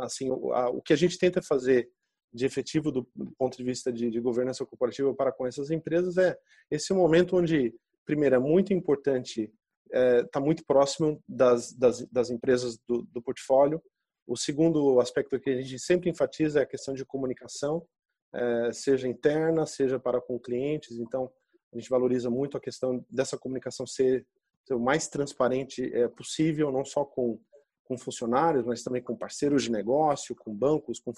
[0.01, 1.89] assim o, a, o que a gente tenta fazer
[2.33, 6.17] de efetivo do, do ponto de vista de, de, governança corporativa para com essas empresas
[6.17, 6.37] é
[6.71, 7.73] esse momento onde
[8.05, 9.51] primeiro é muito importante
[9.85, 13.81] está é, tá muito próximo das, das, das empresas do, do portfólio
[14.25, 17.85] o segundo aspecto que a gente sempre enfatiza é a questão de comunicação,
[18.33, 20.97] é, seja interna, seja para com clientes.
[20.97, 21.31] Então,
[21.73, 24.25] a gente valoriza muito a questão dessa comunicação ser,
[24.65, 27.39] ser o mais transparente é, possível, não só com,
[27.83, 31.11] com funcionários, mas também com parceiros de negócio, com bancos, com,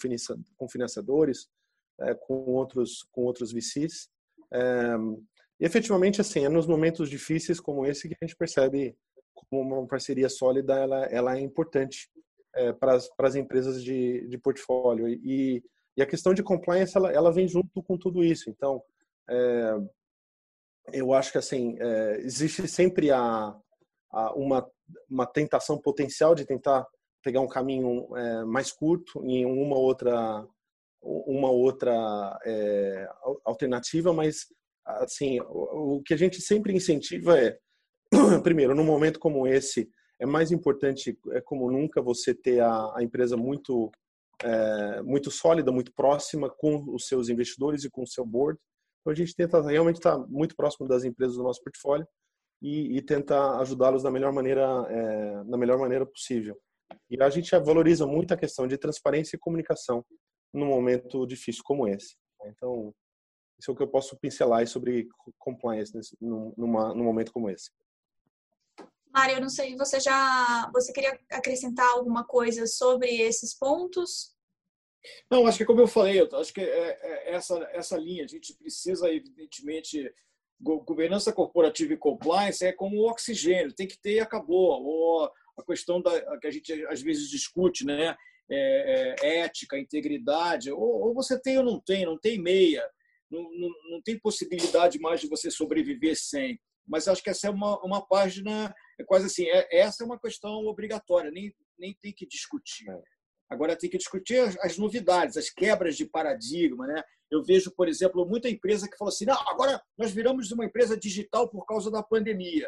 [0.58, 1.48] com financiadores,
[2.00, 4.10] é, com outros com outros VCs.
[4.52, 4.96] É,
[5.60, 8.96] e efetivamente, assim, é nos momentos difíceis como esse que a gente percebe
[9.34, 12.10] como uma parceria sólida ela, ela é importante
[12.56, 15.08] é, para as empresas de, de portfólio.
[15.08, 15.64] E,
[15.98, 18.50] e, a questão de compliance, ela, ela vem junto com tudo isso.
[18.50, 18.82] Então,
[20.94, 21.78] eu acho que assim
[22.20, 23.56] existe sempre a,
[24.12, 24.70] a, uma,
[25.10, 26.86] uma tentação potencial de tentar
[27.24, 30.46] pegar um caminho é, mais curto em uma outra
[31.02, 33.08] uma outra é,
[33.44, 34.48] alternativa, mas
[34.84, 37.58] assim o, o que a gente sempre incentiva é
[38.44, 43.04] primeiro num momento como esse é mais importante, é como nunca, você ter a, a
[43.04, 43.92] empresa muito
[44.44, 48.60] é, muito sólida, muito próxima com os seus investidores e com o seu board.
[49.02, 52.08] Então a gente tenta realmente estar muito próximo das empresas do nosso portfólio
[52.62, 56.60] e, e tentar ajudá-los da melhor maneira, é, da melhor maneira possível.
[57.10, 60.06] E a gente valoriza muito a questão de transparência e comunicação
[60.54, 62.16] num momento difícil como esse.
[62.46, 62.94] Então,
[63.60, 67.72] isso é o que eu posso pincelar sobre compliance nesse, numa, num momento como esse.
[69.14, 74.36] Mário, eu não sei, você já você queria acrescentar alguma coisa sobre esses pontos?
[75.32, 78.28] Não, acho que como eu falei, eu acho que é, é essa essa linha a
[78.28, 80.14] gente precisa evidentemente
[80.60, 84.82] governança corporativa e compliance é como o oxigênio, tem que ter e acabou.
[84.84, 88.16] Ou a questão da que a gente às vezes discute, né?
[88.48, 92.88] É, é, ética, integridade, ou, ou, você tem ou não tem, não tem meia,
[93.28, 96.60] não, não, não tem possibilidade mais de você sobreviver sem.
[96.88, 100.20] Mas acho que essa é uma, uma página é quase assim, é, essa é uma
[100.20, 102.86] questão obrigatória, nem, nem tem que discutir.
[103.56, 106.86] Agora tem que discutir as, as, novidades, as quebras de paradigma.
[106.86, 107.02] Né?
[107.32, 110.98] Eu vejo, por exemplo, muita empresa que falou assim: não, agora nós viramos uma empresa
[110.98, 112.68] digital por causa da pandemia.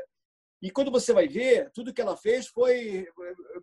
[0.61, 3.05] E quando você vai ver, tudo que ela fez foi eh,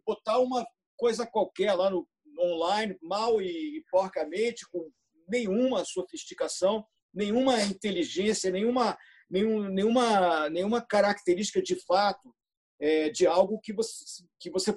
[0.07, 0.65] botar uma
[0.97, 2.07] coisa qualquer lá no
[2.39, 4.91] online, mal e porcamente, com
[5.29, 8.97] nenhuma sofisticação, nenhuma inteligência, nenhuma,
[9.31, 12.33] nenhum, nenhuma, nenhuma característica de fato
[12.81, 14.77] é, de algo que você, que você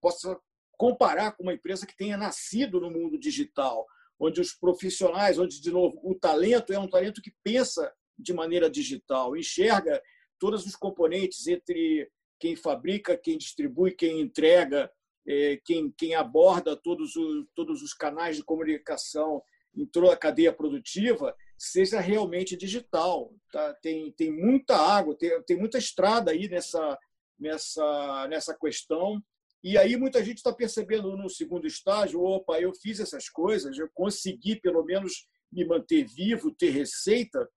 [0.00, 0.38] possa
[0.78, 3.86] comparar com uma empresa que tenha nascido no mundo digital,
[4.18, 8.70] onde os profissionais, onde, de novo, o talento é um talento que pensa de maneira
[8.70, 10.00] digital, enxerga
[10.38, 12.10] todos os componentes entre
[12.40, 14.90] quem fabrica, quem distribui, quem entrega,
[15.26, 19.42] é, quem, quem aborda todos os, todos os canais de comunicação
[19.86, 23.32] toda a cadeia produtiva, seja realmente digital.
[23.52, 23.74] Tá?
[23.74, 26.98] Tem, tem muita água, tem, tem muita estrada aí nessa,
[27.38, 29.22] nessa, nessa questão.
[29.62, 33.88] E aí muita gente está percebendo no segundo estágio, opa, eu fiz essas coisas, eu
[33.92, 37.48] consegui pelo menos me manter vivo, ter receita,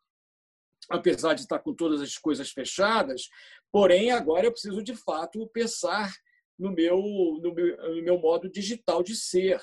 [0.89, 3.29] apesar de estar com todas as coisas fechadas.
[3.71, 6.11] Porém, agora eu preciso de fato pensar
[6.57, 6.97] no meu,
[7.41, 9.61] no meu, no meu modo digital de ser.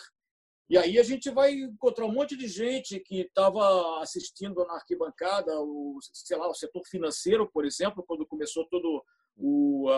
[0.71, 5.59] E aí a gente vai encontrar um monte de gente que estava assistindo na arquibancada,
[5.61, 9.03] o, sei lá, o setor financeiro, por exemplo, quando começou todo
[9.37, 9.89] o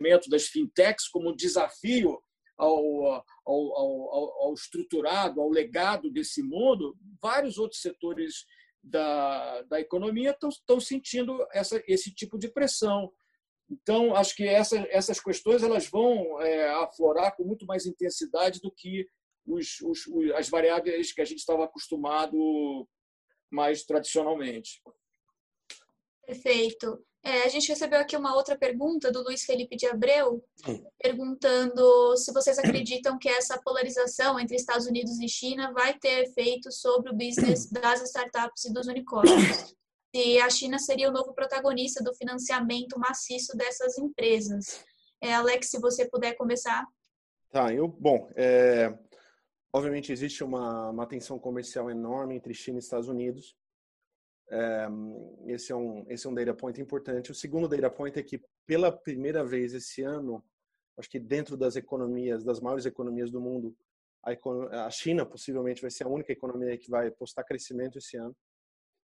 [0.00, 2.20] momento das fintechs como desafio
[2.56, 8.44] ao, ao, ao, ao, estruturado, ao legado desse mundo, vários outros setores
[8.82, 13.12] da, da economia estão sentindo essa, esse tipo de pressão.
[13.70, 18.72] Então, acho que essa, essas questões elas vão é, aflorar com muito mais intensidade do
[18.72, 19.06] que
[19.46, 22.88] os, os, as variáveis que a gente estava acostumado
[23.50, 24.82] mais tradicionalmente.
[26.26, 27.04] Perfeito.
[27.22, 30.42] É, a gente recebeu aqui uma outra pergunta do Luiz Felipe de Abreu,
[30.98, 36.72] perguntando se vocês acreditam que essa polarização entre Estados Unidos e China vai ter efeito
[36.72, 39.74] sobre o business das startups e dos unicórnios.
[40.14, 44.82] Se a China seria o novo protagonista do financiamento maciço dessas empresas.
[45.20, 46.84] É, Alex, se você puder começar.
[47.50, 48.92] Tá, eu, bom, é,
[49.72, 53.54] obviamente existe uma, uma tensão comercial enorme entre China e Estados Unidos.
[54.50, 54.88] É,
[55.46, 57.30] esse, é um, esse é um data point importante.
[57.30, 60.44] O segundo data point é que, pela primeira vez esse ano,
[60.98, 63.76] acho que dentro das economias, das maiores economias do mundo,
[64.24, 68.36] a, a China possivelmente vai ser a única economia que vai postar crescimento esse ano,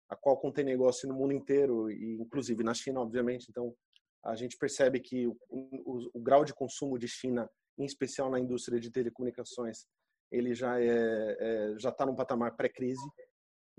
[0.09, 3.47] a qual contém negócio no mundo inteiro, e inclusive na China, obviamente.
[3.49, 3.75] Então,
[4.25, 8.41] a gente percebe que o, o, o grau de consumo de China, em especial na
[8.41, 9.87] indústria de telecomunicações,
[10.31, 13.07] ele já é, é já está num patamar pré-crise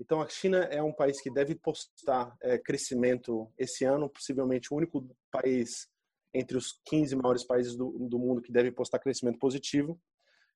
[0.00, 4.76] então, a China é um país que deve postar é, crescimento esse ano, possivelmente o
[4.76, 5.88] único país
[6.32, 10.00] entre os 15 maiores países do, do, mundo que deve postar crescimento positivo.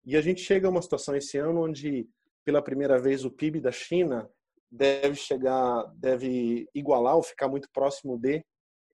[0.04, 2.08] E a gente chega a uma situação esse ano onde,
[2.44, 4.28] pela primeira vez, o PIB da China
[4.70, 8.44] deve chegar, deve igualar ou ficar muito próximo de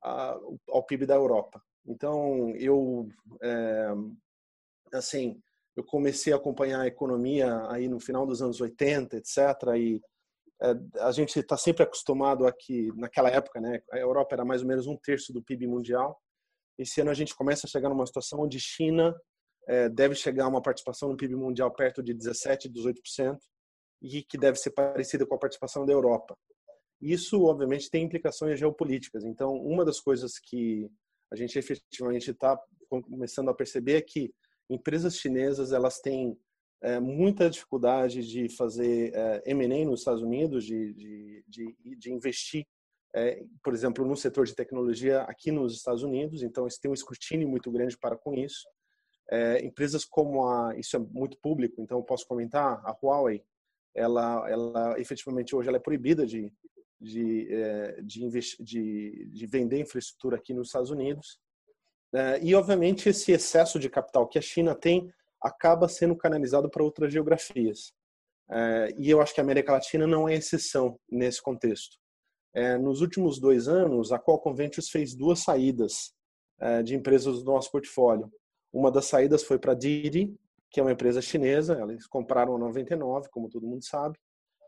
[0.02, 0.38] a,
[0.68, 1.60] ao PIB da Europa.
[1.84, 3.08] Então, eu,
[3.42, 3.88] é,
[4.92, 5.40] assim,
[5.76, 9.38] eu comecei a acompanhar a economia aí no final dos anos 80, etc.
[9.76, 10.00] E
[11.00, 13.80] a gente está sempre acostumado aqui, naquela época, né?
[13.92, 16.18] A Europa era mais ou menos um terço do PIB mundial.
[16.78, 19.14] Esse ano a gente começa a chegar numa situação onde China
[19.68, 23.38] é, deve chegar a uma participação no PIB mundial perto de 17, 18%
[24.02, 26.36] e que deve ser parecida com a participação da Europa.
[27.00, 29.24] Isso, obviamente, tem implicações geopolíticas.
[29.24, 30.88] Então, uma das coisas que
[31.32, 34.32] a gente efetivamente está começando a perceber é que
[34.70, 36.38] empresas chinesas elas têm
[36.82, 42.66] é, muita dificuldade de fazer é, M&A nos Estados Unidos, de, de, de, de investir,
[43.14, 46.42] é, por exemplo, no setor de tecnologia aqui nos Estados Unidos.
[46.42, 48.66] Então, eles têm um escrutínio muito grande para com isso.
[49.30, 53.42] É, empresas como a, isso é muito público, então posso comentar, a Huawei,
[53.92, 56.52] ela, ela efetivamente hoje ela é proibida de,
[57.00, 61.40] de, é, de, investir, de, de vender infraestrutura aqui nos Estados Unidos.
[62.12, 65.12] É, e, obviamente, esse excesso de capital que a China tem
[65.42, 67.92] acaba sendo canalizado para outras geografias.
[68.50, 71.96] É, e eu acho que a América Latina não é exceção nesse contexto.
[72.54, 76.14] É, nos últimos dois anos, a Qualcomm Ventures fez duas saídas
[76.58, 78.32] é, de empresas do nosso portfólio.
[78.72, 80.34] Uma das saídas foi para a Didi,
[80.70, 84.18] que é uma empresa chinesa, eles compraram a 99, como todo mundo sabe.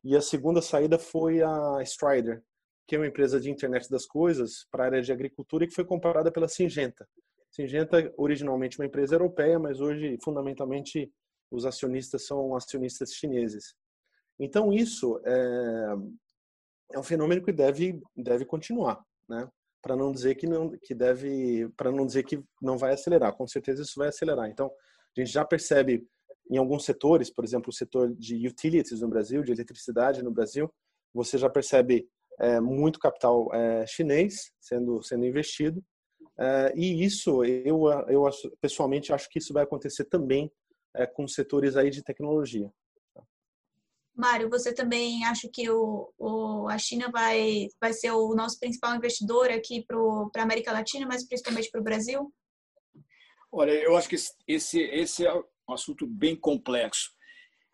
[0.05, 2.43] E a segunda saída foi a Strider,
[2.87, 5.75] que é uma empresa de internet das coisas para a área de agricultura e que
[5.75, 7.07] foi comprada pela Singenta,
[7.51, 11.11] Singenta, originalmente uma empresa europeia, mas hoje, fundamentalmente,
[11.51, 13.75] os acionistas são acionistas chineses.
[14.39, 15.95] Então, isso é,
[16.93, 19.49] é um fenômeno que deve, deve continuar, né?
[19.83, 23.35] Para não dizer que não que deve, para não dizer que não vai acelerar.
[23.35, 24.49] Com certeza isso vai acelerar.
[24.49, 26.07] Então, a gente já percebe
[26.51, 30.73] em alguns setores, por exemplo, o setor de utilities no Brasil, de eletricidade no Brasil,
[31.15, 32.09] você já percebe
[32.41, 35.83] é, muito capital é, chinês sendo sendo investido
[36.39, 38.25] Uh, e isso, eu, eu
[38.61, 40.51] pessoalmente acho que isso vai acontecer também
[40.97, 42.73] uh, com setores aí de tecnologia.
[44.15, 48.95] Mário, você também acha que o, o, a China vai, vai ser o nosso principal
[48.97, 52.33] investidor aqui para a América Latina, mas principalmente para o Brasil?
[53.51, 54.17] Olha, eu acho que
[54.47, 57.13] esse, esse é um assunto bem complexo.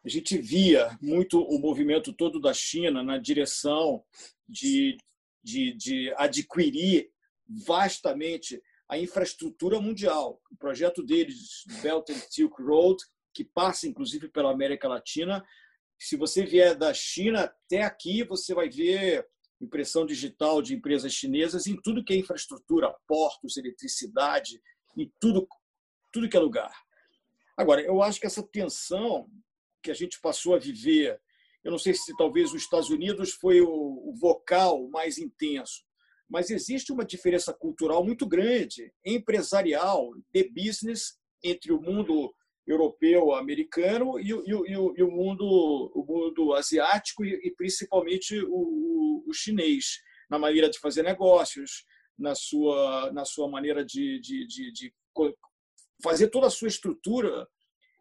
[0.05, 4.05] a gente via muito o movimento todo da China na direção
[4.47, 4.99] de,
[5.43, 7.11] de, de adquirir
[7.49, 10.41] vastamente a infraestrutura mundial.
[10.51, 15.45] O projeto deles, Belt and Silk Road, que passa inclusive pela América Latina,
[15.99, 19.27] se você vier da China até aqui, você vai ver
[19.61, 24.61] impressão digital de empresas chinesas em tudo que é infraestrutura, portos, eletricidade,
[24.97, 25.49] em tudo,
[26.13, 26.73] tudo que é lugar.
[27.57, 29.31] Agora, eu acho que essa tensão
[29.83, 31.21] que a gente passou a viver,
[31.63, 35.85] eu não sei se talvez os Estados Unidos foi o, vocal mais intenso,
[36.35, 42.35] mas existe uma diferença cultural muito grande, empresarial, de business, entre o mundo
[42.67, 45.45] europeu, americano e, e, e, e o, mundo,
[45.95, 51.85] o mundo asiático e, principalmente o, o, chinês, na maneira de fazer negócios,
[52.19, 54.95] na sua, na sua maneira de, de, de, de
[56.03, 57.47] fazer toda a sua estrutura,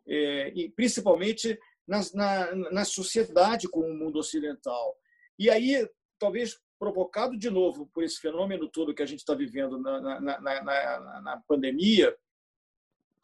[0.07, 1.55] é, e principalmente
[1.87, 4.95] na, na, na sociedade com o mundo ocidental.
[5.37, 9.79] E aí, talvez provocado de novo por esse fenômeno todo que a gente está vivendo
[9.79, 12.13] na, na, na, na pandemia,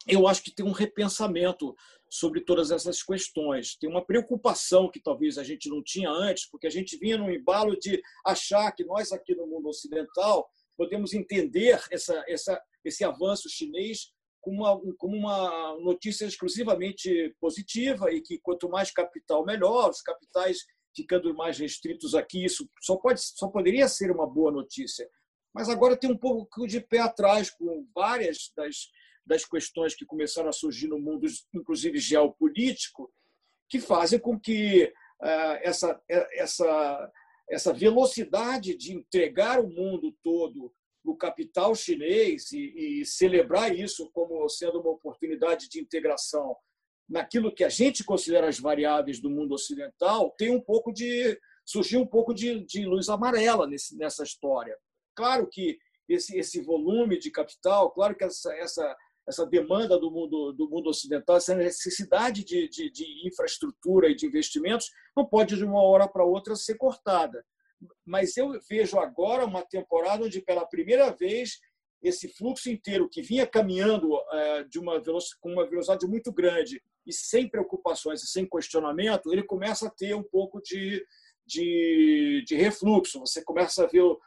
[0.08, 1.76] eu acho que tem um repensamento
[2.08, 3.76] sobre todas essas questões.
[3.76, 7.30] Tem uma preocupação que talvez a gente não tinha antes, porque a gente vinha num
[7.30, 13.46] embalo de achar que nós aqui no mundo ocidental podemos entender essa, essa, esse avanço
[13.50, 20.00] chinês como uma, como uma notícia exclusivamente positiva e que quanto mais capital melhor, os
[20.00, 25.08] capitais ficando mais restritos aqui, isso só pode só poderia ser uma boa notícia.
[25.52, 28.88] Mas agora tem um pouco de pé atrás com várias das
[29.24, 33.12] das questões que começaram a surgir no mundo, inclusive geopolítico,
[33.68, 37.12] que fazem com que eh, essa, eh, essa,
[37.48, 40.72] essa velocidade de entregar o mundo todo
[41.04, 46.56] no capital chinês e, e, celebrar isso como sendo uma oportunidade de integração
[47.10, 52.00] naquilo que a gente considera as variáveis do mundo ocidental, tem um pouco de surgiu
[52.00, 54.76] um pouco de, de luz amarela nesse, nessa história.
[55.14, 58.96] Claro que esse, esse volume de capital, claro que essa, essa
[59.30, 64.26] essa demanda do mundo, do mundo ocidental, essa necessidade de, de, de infraestrutura e de
[64.26, 67.44] investimentos, não pode de uma hora para outra ser cortada.
[68.04, 71.60] Mas eu vejo agora uma temporada onde, pela primeira vez,
[72.02, 75.00] esse fluxo inteiro que vinha caminhando é, de uma
[75.40, 80.14] com uma velocidade muito grande e sem preocupações e sem questionamento, ele começa a ter
[80.14, 81.04] um pouco de,
[81.46, 83.20] de, de refluxo.
[83.20, 84.18] Você começa a ver o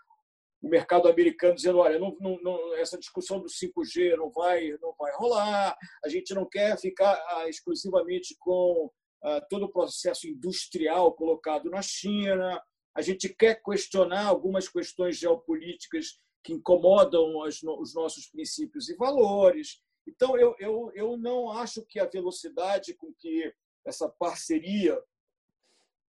[0.62, 5.12] mercado americano dizendo, olha, não, não, não, essa discussão do 5G não vai, não vai
[5.16, 8.90] rolar, a gente não quer ficar ah, exclusivamente com
[9.24, 12.62] ah, todo o processo industrial colocado na China,
[12.96, 19.82] a gente quer questionar algumas questões geopolíticas que incomodam os nossos princípios e valores.
[20.08, 23.54] Então, eu, eu, eu não acho que a velocidade com que
[23.86, 25.02] essa parceria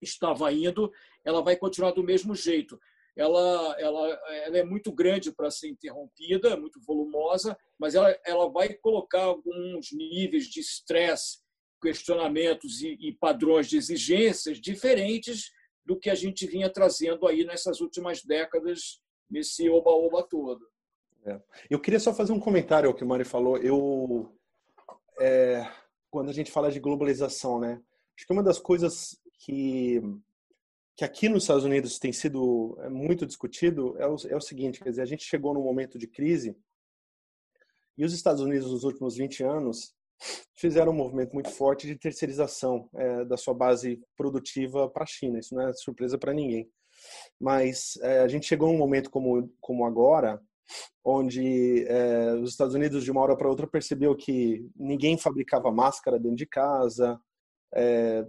[0.00, 0.92] estava indo,
[1.24, 2.78] ela vai continuar do mesmo jeito
[3.16, 4.08] ela, ela,
[4.44, 9.92] ela é muito grande para ser interrompida, muito volumosa, mas ela, ela vai colocar alguns
[9.92, 11.38] níveis de estresse,
[11.80, 15.52] questionamentos e, e padrões de exigências diferentes
[15.86, 19.00] do que a gente vinha trazendo aí nessas últimas décadas,
[19.30, 20.68] nesse oba-oba todo.
[21.24, 21.40] É.
[21.70, 23.56] Eu queria só fazer um comentário ao que o Mário falou.
[23.58, 24.30] Eu,
[25.18, 25.66] é,
[26.10, 27.82] quando a gente fala de globalização, né?
[28.16, 30.00] Acho que uma das coisas que
[30.96, 34.80] que aqui nos Estados Unidos tem sido é, muito discutido é o, é o seguinte,
[34.80, 36.56] quer dizer, a gente chegou num momento de crise
[37.98, 39.94] e os Estados Unidos nos últimos 20 anos
[40.54, 45.38] fizeram um movimento muito forte de terceirização é, da sua base produtiva para a China.
[45.38, 46.70] Isso não é surpresa para ninguém.
[47.40, 50.40] Mas é, a gente chegou num momento como, como agora,
[51.04, 56.18] onde é, os Estados Unidos de uma hora para outra percebeu que ninguém fabricava máscara
[56.18, 57.20] dentro de casa,
[57.74, 58.24] é,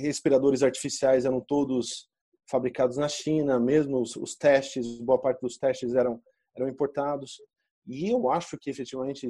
[0.00, 2.08] respiradores artificiais eram todos
[2.50, 6.20] fabricados na China, mesmo os, os, testes, boa parte dos testes eram,
[6.56, 7.40] eram importados.
[7.86, 9.28] E eu acho que efetivamente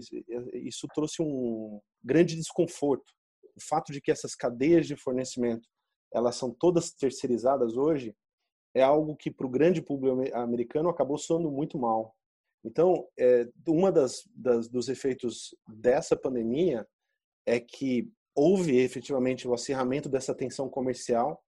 [0.55, 3.13] isso trouxe um grande desconforto.
[3.55, 5.69] O fato de que essas cadeias de fornecimento
[6.13, 8.15] elas são todas terceirizadas hoje
[8.75, 12.15] é algo que para o grande público americano acabou soando muito mal.
[12.65, 16.87] Então, é, uma das, das dos efeitos dessa pandemia
[17.47, 21.43] é que houve efetivamente o acirramento dessa tensão comercial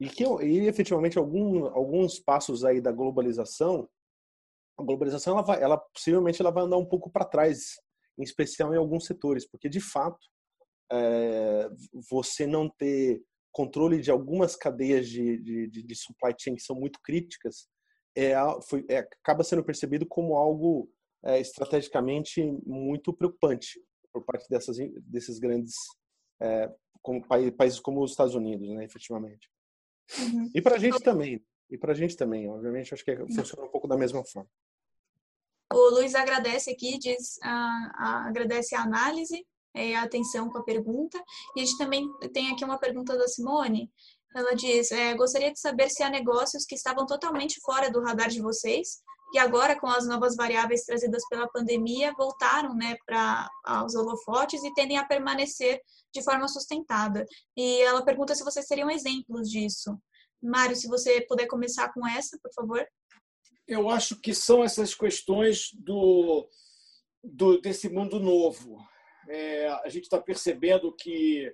[0.00, 3.88] e que e efetivamente algum, alguns passos aí da globalização
[4.78, 7.76] a globalização ela vai ela possivelmente ela vai andar um pouco para trás
[8.18, 10.18] em especial em alguns setores porque de fato
[10.92, 11.68] é,
[12.10, 13.22] você não ter
[13.56, 17.66] controle de algumas cadeias de, de, de, supply chain que são muito críticas
[18.14, 18.34] é,
[18.68, 20.90] foi, é acaba sendo percebido como algo
[21.24, 23.80] é, estrategicamente muito preocupante
[24.12, 25.74] por parte dessas desses grandes
[26.38, 27.26] é, como
[27.56, 29.48] países como os Estados Unidos, né, efetivamente.
[30.18, 30.50] Uhum.
[30.54, 31.42] E para a gente também.
[31.70, 34.50] E para a gente também, obviamente, acho que é, funciona um pouco da mesma forma.
[35.72, 37.48] O Luiz agradece aqui, diz, a,
[37.94, 39.46] a, agradece a análise
[39.76, 41.22] a atenção com a pergunta.
[41.54, 43.90] E a gente também tem aqui uma pergunta da Simone.
[44.34, 48.28] Ela diz: é, gostaria de saber se há negócios que estavam totalmente fora do radar
[48.28, 49.00] de vocês
[49.34, 53.48] e agora com as novas variáveis trazidas pela pandemia voltaram né, para
[53.84, 55.80] os holofotes e tendem a permanecer
[56.12, 57.26] de forma sustentada.
[57.56, 59.98] E ela pergunta se vocês teriam exemplos disso.
[60.42, 62.86] Mário, se você puder começar com essa, por favor.
[63.66, 66.48] Eu acho que são essas questões do,
[67.22, 68.78] do desse mundo novo.
[69.28, 71.52] É, a gente está percebendo que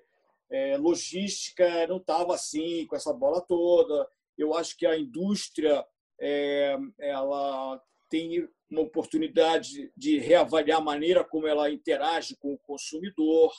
[0.50, 4.06] é, logística não estava assim, com essa bola toda.
[4.36, 5.84] Eu acho que a indústria
[6.20, 13.52] é, ela tem uma oportunidade de reavaliar a maneira como ela interage com o consumidor.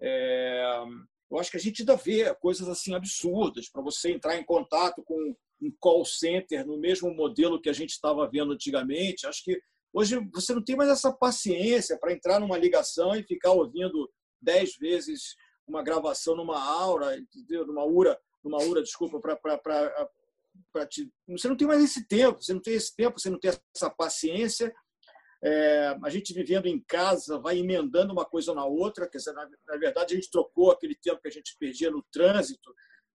[0.00, 0.64] É,
[1.30, 5.02] eu acho que a gente ainda vê coisas assim absurdas para você entrar em contato
[5.02, 9.26] com um call center no mesmo modelo que a gente estava vendo antigamente.
[9.26, 9.60] Acho que
[9.92, 14.10] hoje você não tem mais essa paciência para entrar numa ligação e ficar ouvindo
[14.40, 15.34] dez vezes
[15.66, 17.66] uma gravação numa aura, entendeu?
[17.66, 21.10] numa ura, numa ura, desculpa, para te.
[21.28, 23.90] Você não tem mais esse tempo, você não tem esse tempo, você não tem essa
[23.90, 24.74] paciência.
[25.42, 29.48] É, a gente vivendo em casa vai emendando uma coisa na outra, quer dizer, na,
[29.66, 32.74] na, verdade a gente trocou aquele tempo que a gente perdia no trânsito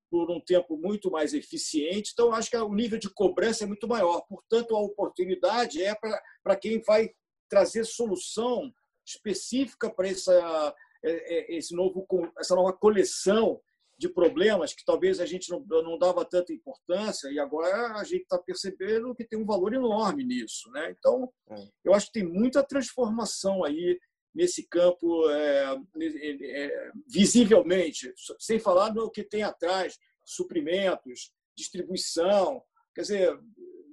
[0.10, 3.88] por um tempo muito mais eficiente, então acho que o nível de cobrança é muito
[3.88, 5.96] maior, portanto a oportunidade é
[6.44, 7.10] para quem vai
[7.50, 8.72] trazer solução
[9.06, 12.06] específica para essa, é, é, esse novo,
[12.40, 13.62] essa nova coleção
[13.98, 18.24] de problemas que talvez a gente não, não dava tanta importância e agora a gente
[18.24, 20.70] está percebendo que tem um valor enorme nisso.
[20.72, 20.94] Né?
[20.98, 21.56] Então, é.
[21.84, 23.98] eu acho que tem muita transformação aí
[24.36, 32.62] nesse campo é, é, visivelmente, sem falar no que tem atrás, suprimentos, distribuição.
[32.94, 33.40] Quer dizer,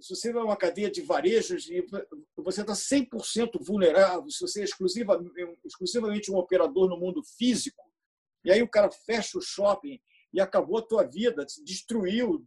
[0.00, 1.68] se você vai uma cadeia de varejos
[2.36, 7.84] você está 100% vulnerável, se você é exclusivamente um operador no mundo físico,
[8.44, 10.00] e aí o cara fecha o shopping
[10.32, 12.44] e acabou a tua vida, destruiu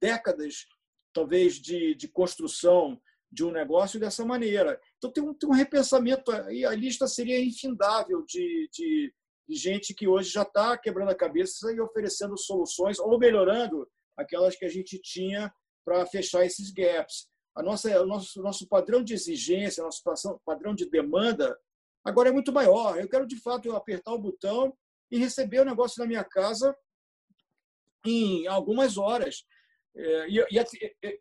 [0.00, 0.66] décadas,
[1.12, 3.00] talvez, de, de construção
[3.32, 4.78] de um negócio dessa maneira.
[4.98, 9.14] Então tem um, tem um repensamento, e a lista seria infindável de, de,
[9.48, 14.54] de gente que hoje já está quebrando a cabeça e oferecendo soluções ou melhorando aquelas
[14.54, 15.52] que a gente tinha
[15.84, 17.26] para fechar esses gaps.
[17.56, 20.02] A nossa, o nosso, nosso padrão de exigência, nosso
[20.44, 21.58] padrão de demanda
[22.04, 22.98] agora é muito maior.
[22.98, 24.76] Eu quero, de fato, apertar o botão
[25.10, 26.76] e receber o negócio na minha casa
[28.04, 29.44] em algumas horas.
[29.94, 30.42] É, e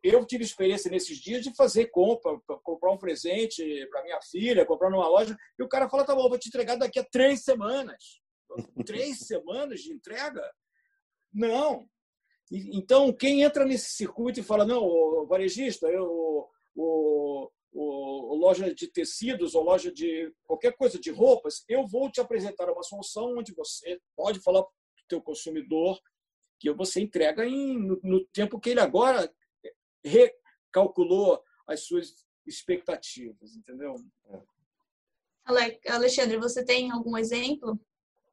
[0.03, 4.89] eu tive experiência nesses dias de fazer compra, comprar um presente para minha filha, comprar
[4.89, 8.21] numa loja, e o cara fala: tá bom, vou te entregar daqui a três semanas.
[8.85, 10.43] três semanas de entrega?
[11.33, 11.85] Não.
[12.49, 18.87] Então, quem entra nesse circuito e fala: não, o varejista, eu, o, ou, loja de
[18.87, 23.53] tecidos, ou loja de qualquer coisa de roupas, eu vou te apresentar uma solução onde
[23.53, 25.99] você pode falar para o teu consumidor
[26.61, 29.33] que você entrega em, no, no tempo que ele agora
[30.05, 32.13] recalculou as suas
[32.45, 33.95] expectativas, entendeu?
[35.87, 37.79] Alexandre, você tem algum exemplo?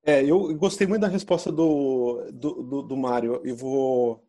[0.04, 4.22] É, eu gostei muito da resposta do, do, do, do Mário e vou,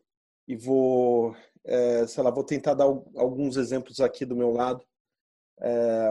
[0.48, 4.82] e vou é, sei lá, vou tentar dar alguns exemplos aqui do meu lado
[5.60, 6.10] é,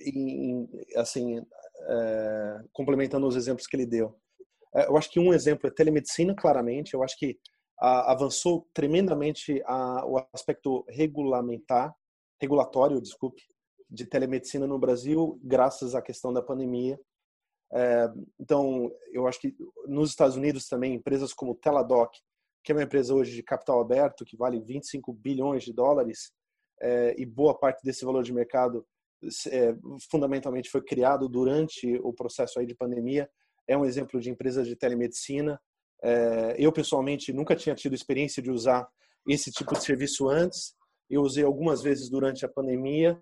[0.00, 4.18] em, assim, é, complementando os exemplos que ele deu.
[4.74, 6.94] É, eu acho que um exemplo é telemedicina, claramente.
[6.94, 7.38] Eu acho que
[7.78, 11.94] a, avançou tremendamente a, o aspecto regulamentar,
[12.40, 13.42] regulatório, desculpe,
[13.88, 16.98] de telemedicina no Brasil, graças à questão da pandemia.
[17.72, 18.08] É,
[18.38, 19.54] então, eu acho que
[19.86, 22.12] nos Estados Unidos também, empresas como Teladoc,
[22.62, 26.32] que é uma empresa hoje de capital aberto, que vale 25 bilhões de dólares,
[26.80, 28.86] é, e boa parte desse valor de mercado
[29.48, 29.74] é,
[30.10, 33.28] fundamentalmente foi criado durante o processo aí de pandemia.
[33.70, 35.60] É um exemplo de empresa de telemedicina.
[36.02, 38.88] É, eu pessoalmente nunca tinha tido experiência de usar
[39.28, 40.74] esse tipo de serviço antes.
[41.08, 43.16] Eu usei algumas vezes durante a pandemia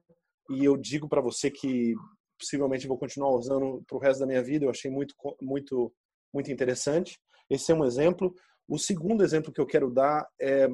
[0.50, 1.94] e eu digo para você que
[2.38, 4.64] possivelmente vou continuar usando para o resto da minha vida.
[4.64, 5.92] Eu achei muito muito
[6.32, 7.18] muito interessante.
[7.50, 8.34] Esse é um exemplo.
[8.66, 10.68] O segundo exemplo que eu quero dar é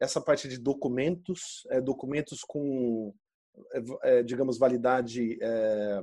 [0.00, 3.14] essa parte de documentos, é, documentos com,
[3.72, 6.02] é, é, digamos, validade, é,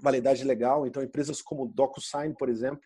[0.00, 0.86] validade legal.
[0.86, 2.80] Então, empresas como DocuSign, por exemplo.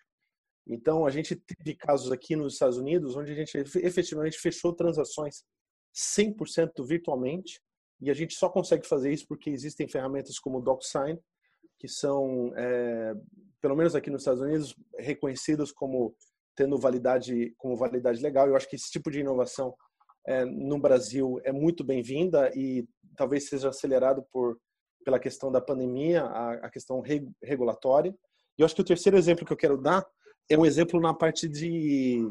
[0.66, 5.42] Então, a gente teve casos aqui nos Estados Unidos onde a gente efetivamente fechou transações
[5.94, 7.60] 100% virtualmente
[8.00, 11.18] e a gente só consegue fazer isso porque existem ferramentas como DocuSign
[11.80, 13.14] que são, é,
[13.60, 16.14] pelo menos aqui nos Estados Unidos, reconhecidos como
[16.54, 18.46] tendo validade, como validade legal.
[18.46, 19.74] Eu acho que esse tipo de inovação
[20.26, 22.86] é, no Brasil é muito bem-vinda e
[23.16, 24.58] talvez seja acelerado por
[25.04, 28.14] pela questão da pandemia, a, a questão reg, regulatória.
[28.58, 30.06] E eu acho que o terceiro exemplo que eu quero dar
[30.48, 32.28] é um exemplo na parte de,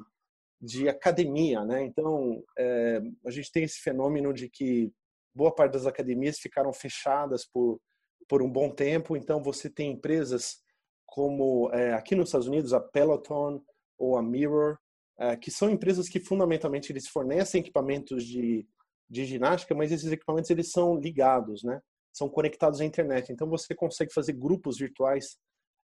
[0.61, 1.83] de academia, né?
[1.83, 4.91] Então, é, a gente tem esse fenômeno de que
[5.33, 7.79] boa parte das academias ficaram fechadas por,
[8.27, 9.15] por um bom tempo.
[9.15, 10.61] Então, você tem empresas
[11.05, 13.61] como é, aqui nos Estados Unidos, a Peloton
[13.97, 14.77] ou a Mirror,
[15.17, 18.67] é, que são empresas que fundamentalmente eles fornecem equipamentos de,
[19.09, 21.81] de ginástica, mas esses equipamentos eles são ligados, né?
[22.19, 23.31] São conectados à internet.
[23.31, 25.37] Então, você consegue fazer grupos virtuais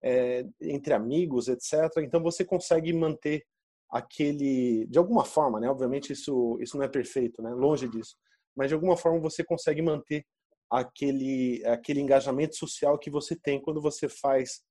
[0.03, 1.73] é, entre amigos, etc.
[1.99, 3.43] Então, você consegue manter
[3.89, 5.69] aquele, de alguma forma, né?
[5.69, 7.51] Obviamente isso isso não é perfeito, né?
[7.53, 8.15] Longe disso
[8.55, 10.25] mas de alguma forma você consegue manter
[10.69, 14.63] aquele aquele engajamento social que você tem quando você faz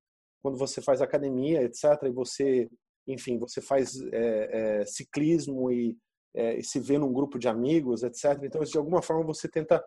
[0.42, 1.84] quando você faz academia, etc.
[2.04, 2.68] E você,
[3.06, 5.96] enfim, você faz é, é, ciclismo e,
[6.34, 8.38] é, e, se vê num grupo de amigos, etc.
[8.42, 9.82] Então, de alguma forma você tenta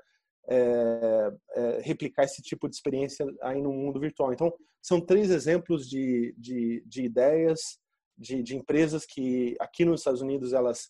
[0.50, 4.32] é, é, replicar esse tipo de experiência aí no mundo virtual.
[4.32, 7.60] Então, são três exemplos de, de, de ideias
[8.18, 10.90] de, de empresas que aqui nos Estados Unidos elas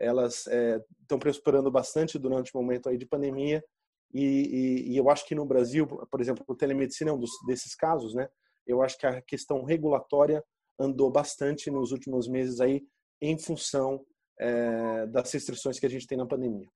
[0.00, 3.64] elas estão é, prosperando bastante durante o momento aí de pandemia
[4.12, 7.30] e, e, e, eu acho que no Brasil, por exemplo, o telemedicina é um dos,
[7.46, 8.28] desses casos, né?
[8.66, 10.42] Eu acho que a questão regulatória
[10.78, 12.86] andou bastante nos últimos meses aí
[13.20, 14.04] em função
[14.38, 16.68] é, das restrições que a gente tem na pandemia.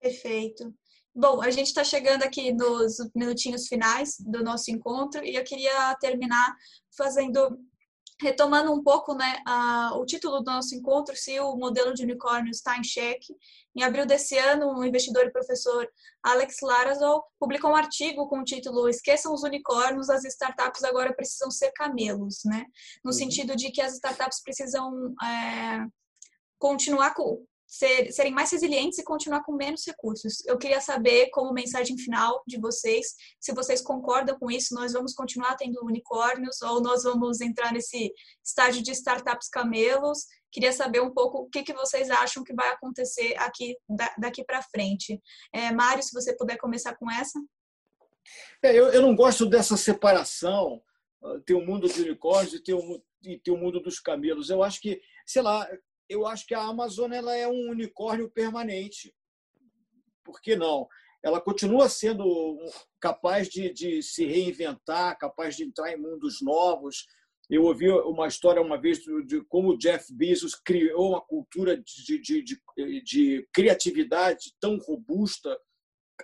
[0.00, 0.74] Perfeito.
[1.14, 5.94] Bom, a gente está chegando aqui nos minutinhos finais do nosso encontro e eu queria
[5.96, 6.54] terminar
[6.96, 7.58] fazendo
[8.20, 12.50] retomando um pouco né, a, o título do nosso encontro, se o modelo de unicórnio
[12.50, 13.34] está em xeque.
[13.74, 15.88] Em abril desse ano, o investidor e professor
[16.22, 21.50] Alex Larazol publicou um artigo com o título Esqueçam os unicórnios, as startups agora precisam
[21.50, 22.66] ser camelos, né?
[23.02, 23.16] no uhum.
[23.16, 25.86] sentido de que as startups precisam é,
[26.58, 30.44] continuar com, ser, serem mais resilientes e continuar com menos recursos.
[30.44, 35.14] Eu queria saber, como mensagem final de vocês, se vocês concordam com isso, nós vamos
[35.14, 38.12] continuar tendo unicórnios ou nós vamos entrar nesse
[38.44, 40.26] estágio de startups camelos.
[40.50, 43.76] Queria saber um pouco o que, que vocês acham que vai acontecer aqui
[44.18, 45.20] daqui para frente.
[45.54, 47.40] É, Mário, se você puder começar com essa.
[48.64, 50.82] É, eu, eu não gosto dessa separação,
[51.22, 54.48] ah, ter o mundo dos unicórnios e ter o e ter o mundo dos camelos.
[54.48, 55.68] Eu acho que, sei lá,
[56.10, 59.14] eu acho que a Amazon ela é um unicórnio permanente.
[60.24, 60.88] Por que não?
[61.22, 62.58] Ela continua sendo
[63.00, 67.06] capaz de, de se reinventar, capaz de entrar em mundos novos.
[67.48, 72.20] Eu ouvi uma história uma vez de como o Jeff Bezos criou uma cultura de,
[72.20, 75.56] de, de, de criatividade tão robusta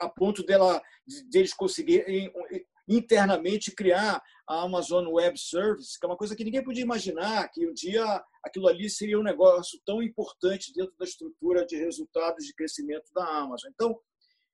[0.00, 0.82] a ponto dela,
[1.30, 2.30] deles conseguirem
[2.88, 7.66] internamente criar a Amazon Web Service, que é uma coisa que ninguém podia imaginar, que
[7.66, 8.04] um dia
[8.44, 13.26] aquilo ali seria um negócio tão importante dentro da estrutura de resultados de crescimento da
[13.26, 13.70] Amazon.
[13.72, 14.00] Então,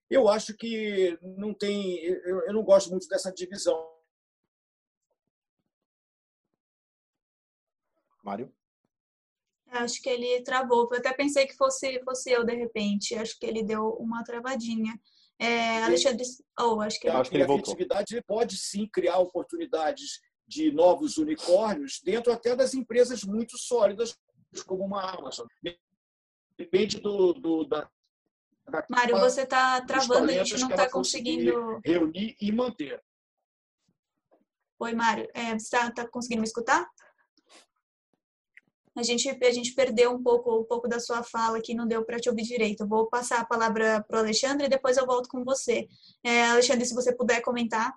[0.08, 3.90] eu acho que não tem, eu, não gosto muito dessa divisão.
[8.22, 8.54] Mário?
[9.68, 10.88] Acho que ele travou.
[10.92, 13.14] Eu até pensei que fosse, fosse eu, de repente.
[13.14, 14.92] Acho que ele deu uma travadinha.
[15.42, 16.24] É, Alexandre,
[16.60, 22.00] oh, acho que, acho que ele a criatividade pode sim criar oportunidades de novos unicórnios
[22.04, 24.16] dentro até das empresas muito sólidas
[24.66, 25.46] como uma Amazon.
[26.56, 27.90] Depende do, do da,
[28.68, 33.02] da Mário, você está travando, a gente não está conseguindo reunir e manter.
[34.78, 36.88] Oi, Mário, é, você está tá conseguindo me escutar?
[38.94, 42.04] A gente, a gente perdeu um pouco, um pouco da sua fala que não deu
[42.04, 42.82] para te ouvir direito.
[42.82, 45.88] Eu vou passar a palavra para o Alexandre e depois eu volto com você.
[46.22, 47.94] É, Alexandre, se você puder comentar.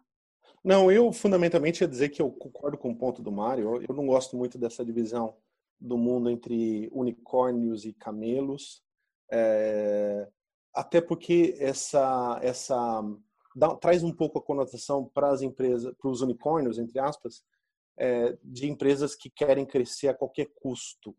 [0.63, 3.83] Não, eu fundamentalmente ia dizer que eu concordo com o ponto do Mário.
[3.87, 5.35] Eu não gosto muito dessa divisão
[5.79, 8.81] do mundo entre unicórnios e camelos,
[9.31, 10.27] é,
[10.73, 13.03] até porque essa essa
[13.55, 17.43] dá, traz um pouco a conotação para as empresas, para os unicórnios entre aspas,
[17.97, 21.15] é, de empresas que querem crescer a qualquer custo.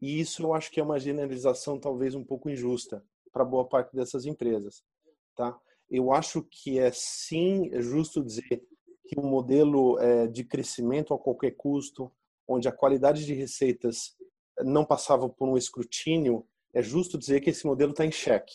[0.00, 3.94] E isso eu acho que é uma generalização talvez um pouco injusta para boa parte
[3.94, 4.82] dessas empresas,
[5.34, 5.58] tá?
[5.90, 8.64] Eu acho que é sim é justo dizer
[9.06, 12.10] que um modelo é, de crescimento a qualquer custo,
[12.46, 14.16] onde a qualidade de receitas
[14.60, 18.54] não passava por um escrutínio, é justo dizer que esse modelo está em xeque,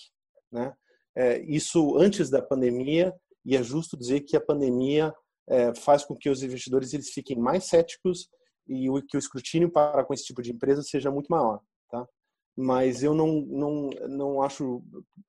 [0.52, 0.76] né?
[1.16, 5.14] É, isso antes da pandemia e é justo dizer que a pandemia
[5.50, 8.30] é, faz com que os investidores eles fiquem mais céticos
[8.68, 12.08] e que o escrutínio para com esse tipo de empresa seja muito maior, tá?
[12.56, 14.84] Mas eu não não não acho,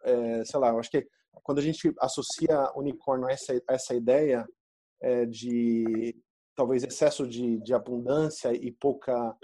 [0.05, 1.07] é, sei lá, eu acho que
[1.43, 4.47] quando a gente associa unicórnio a essa a essa ideia,
[5.01, 6.15] é, de
[6.55, 9.35] talvez excesso de, de abundância e pouca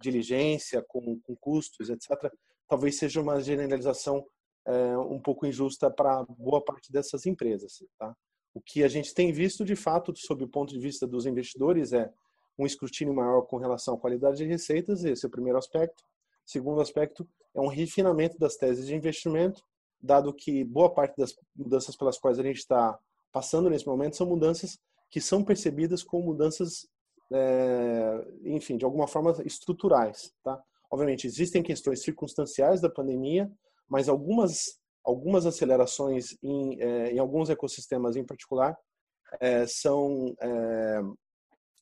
[0.00, 2.30] diligência com, com custos, etc.,
[2.68, 4.26] talvez seja uma generalização
[4.66, 7.74] é, um pouco injusta para boa parte dessas empresas.
[7.98, 8.14] Tá?
[8.54, 11.92] O que a gente tem visto, de fato, sob o ponto de vista dos investidores,
[11.92, 12.10] é
[12.56, 16.04] um escrutínio maior com relação à qualidade de receitas, esse é o primeiro aspecto.
[16.46, 19.62] Segundo aspecto é um refinamento das teses de investimento,
[20.00, 22.96] dado que boa parte das mudanças pelas quais a gente está
[23.32, 24.78] passando nesse momento são mudanças
[25.10, 26.88] que são percebidas como mudanças,
[27.32, 30.62] é, enfim, de alguma forma estruturais, tá?
[30.90, 33.50] Obviamente existem questões circunstanciais da pandemia,
[33.88, 38.76] mas algumas algumas acelerações em, é, em alguns ecossistemas em particular
[39.40, 41.00] é, são é,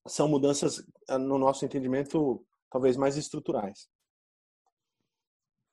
[0.08, 3.88] são mudanças no nosso entendimento talvez mais estruturais.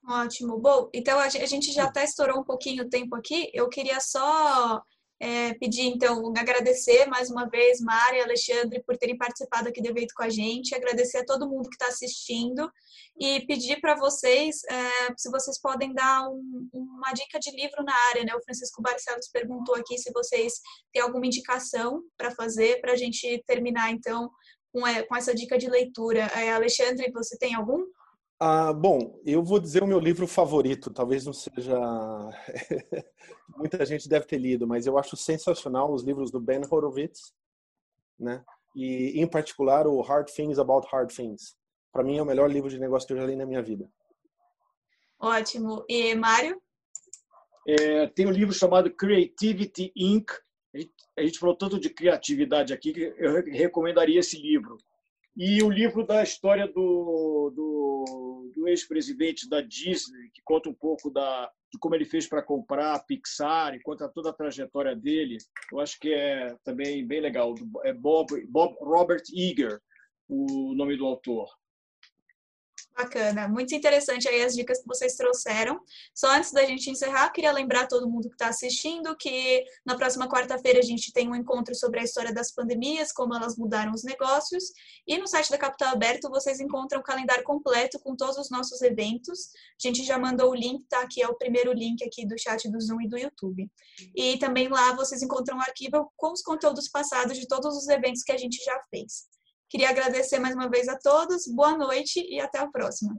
[0.07, 0.59] Ótimo.
[0.59, 3.49] Bom, então a gente já até estourou um pouquinho o tempo aqui.
[3.53, 4.81] Eu queria só
[5.19, 9.89] é, pedir, então, agradecer mais uma vez, Mari e Alexandre, por terem participado aqui do
[9.89, 12.71] evento com a gente, agradecer a todo mundo que está assistindo
[13.19, 17.93] e pedir para vocês é, se vocês podem dar um, uma dica de livro na
[18.11, 18.33] área, né?
[18.33, 20.53] O Francisco Barcelos perguntou aqui se vocês
[20.93, 24.29] têm alguma indicação para fazer, para a gente terminar, então,
[24.71, 26.27] com, é, com essa dica de leitura.
[26.33, 27.83] É, Alexandre, você tem algum?
[28.41, 31.77] Ah, bom, eu vou dizer o meu livro favorito, talvez não seja.
[33.57, 37.33] Muita gente deve ter lido, mas eu acho sensacional os livros do Ben Horowitz,
[38.17, 38.45] né?
[38.73, 41.57] E, em particular, o Hard Things About Hard Things.
[41.91, 43.91] Para mim, é o melhor livro de negócio que eu já li na minha vida.
[45.19, 45.83] Ótimo.
[45.89, 46.61] E Mário?
[47.67, 50.31] É, tem um livro chamado Creativity Inc.
[51.17, 54.77] A gente falou tanto de criatividade aqui que eu recomendaria esse livro.
[55.35, 61.09] E o livro da história do, do, do ex-presidente da Disney, que conta um pouco
[61.09, 65.37] da, de como ele fez para comprar a Pixar e conta toda a trajetória dele,
[65.71, 67.53] eu acho que é também bem legal.
[67.83, 69.79] É Bob, Bob Robert Eager,
[70.27, 71.49] o nome do autor.
[72.99, 75.79] Bacana, muito interessante aí as dicas que vocês trouxeram.
[76.13, 80.27] Só antes da gente encerrar, queria lembrar todo mundo que está assistindo que na próxima
[80.27, 84.03] quarta-feira a gente tem um encontro sobre a história das pandemias, como elas mudaram os
[84.03, 84.65] negócios.
[85.07, 88.81] E no site da Capital Aberto vocês encontram o calendário completo com todos os nossos
[88.81, 89.47] eventos.
[89.81, 91.07] A gente já mandou o link, tá?
[91.09, 93.71] Que é o primeiro link aqui do chat do Zoom e do YouTube.
[94.13, 98.23] E também lá vocês encontram um arquivo com os conteúdos passados de todos os eventos
[98.23, 99.38] que a gente já fez.
[99.69, 103.15] Queria agradecer mais uma vez a todos, boa noite e até a próxima.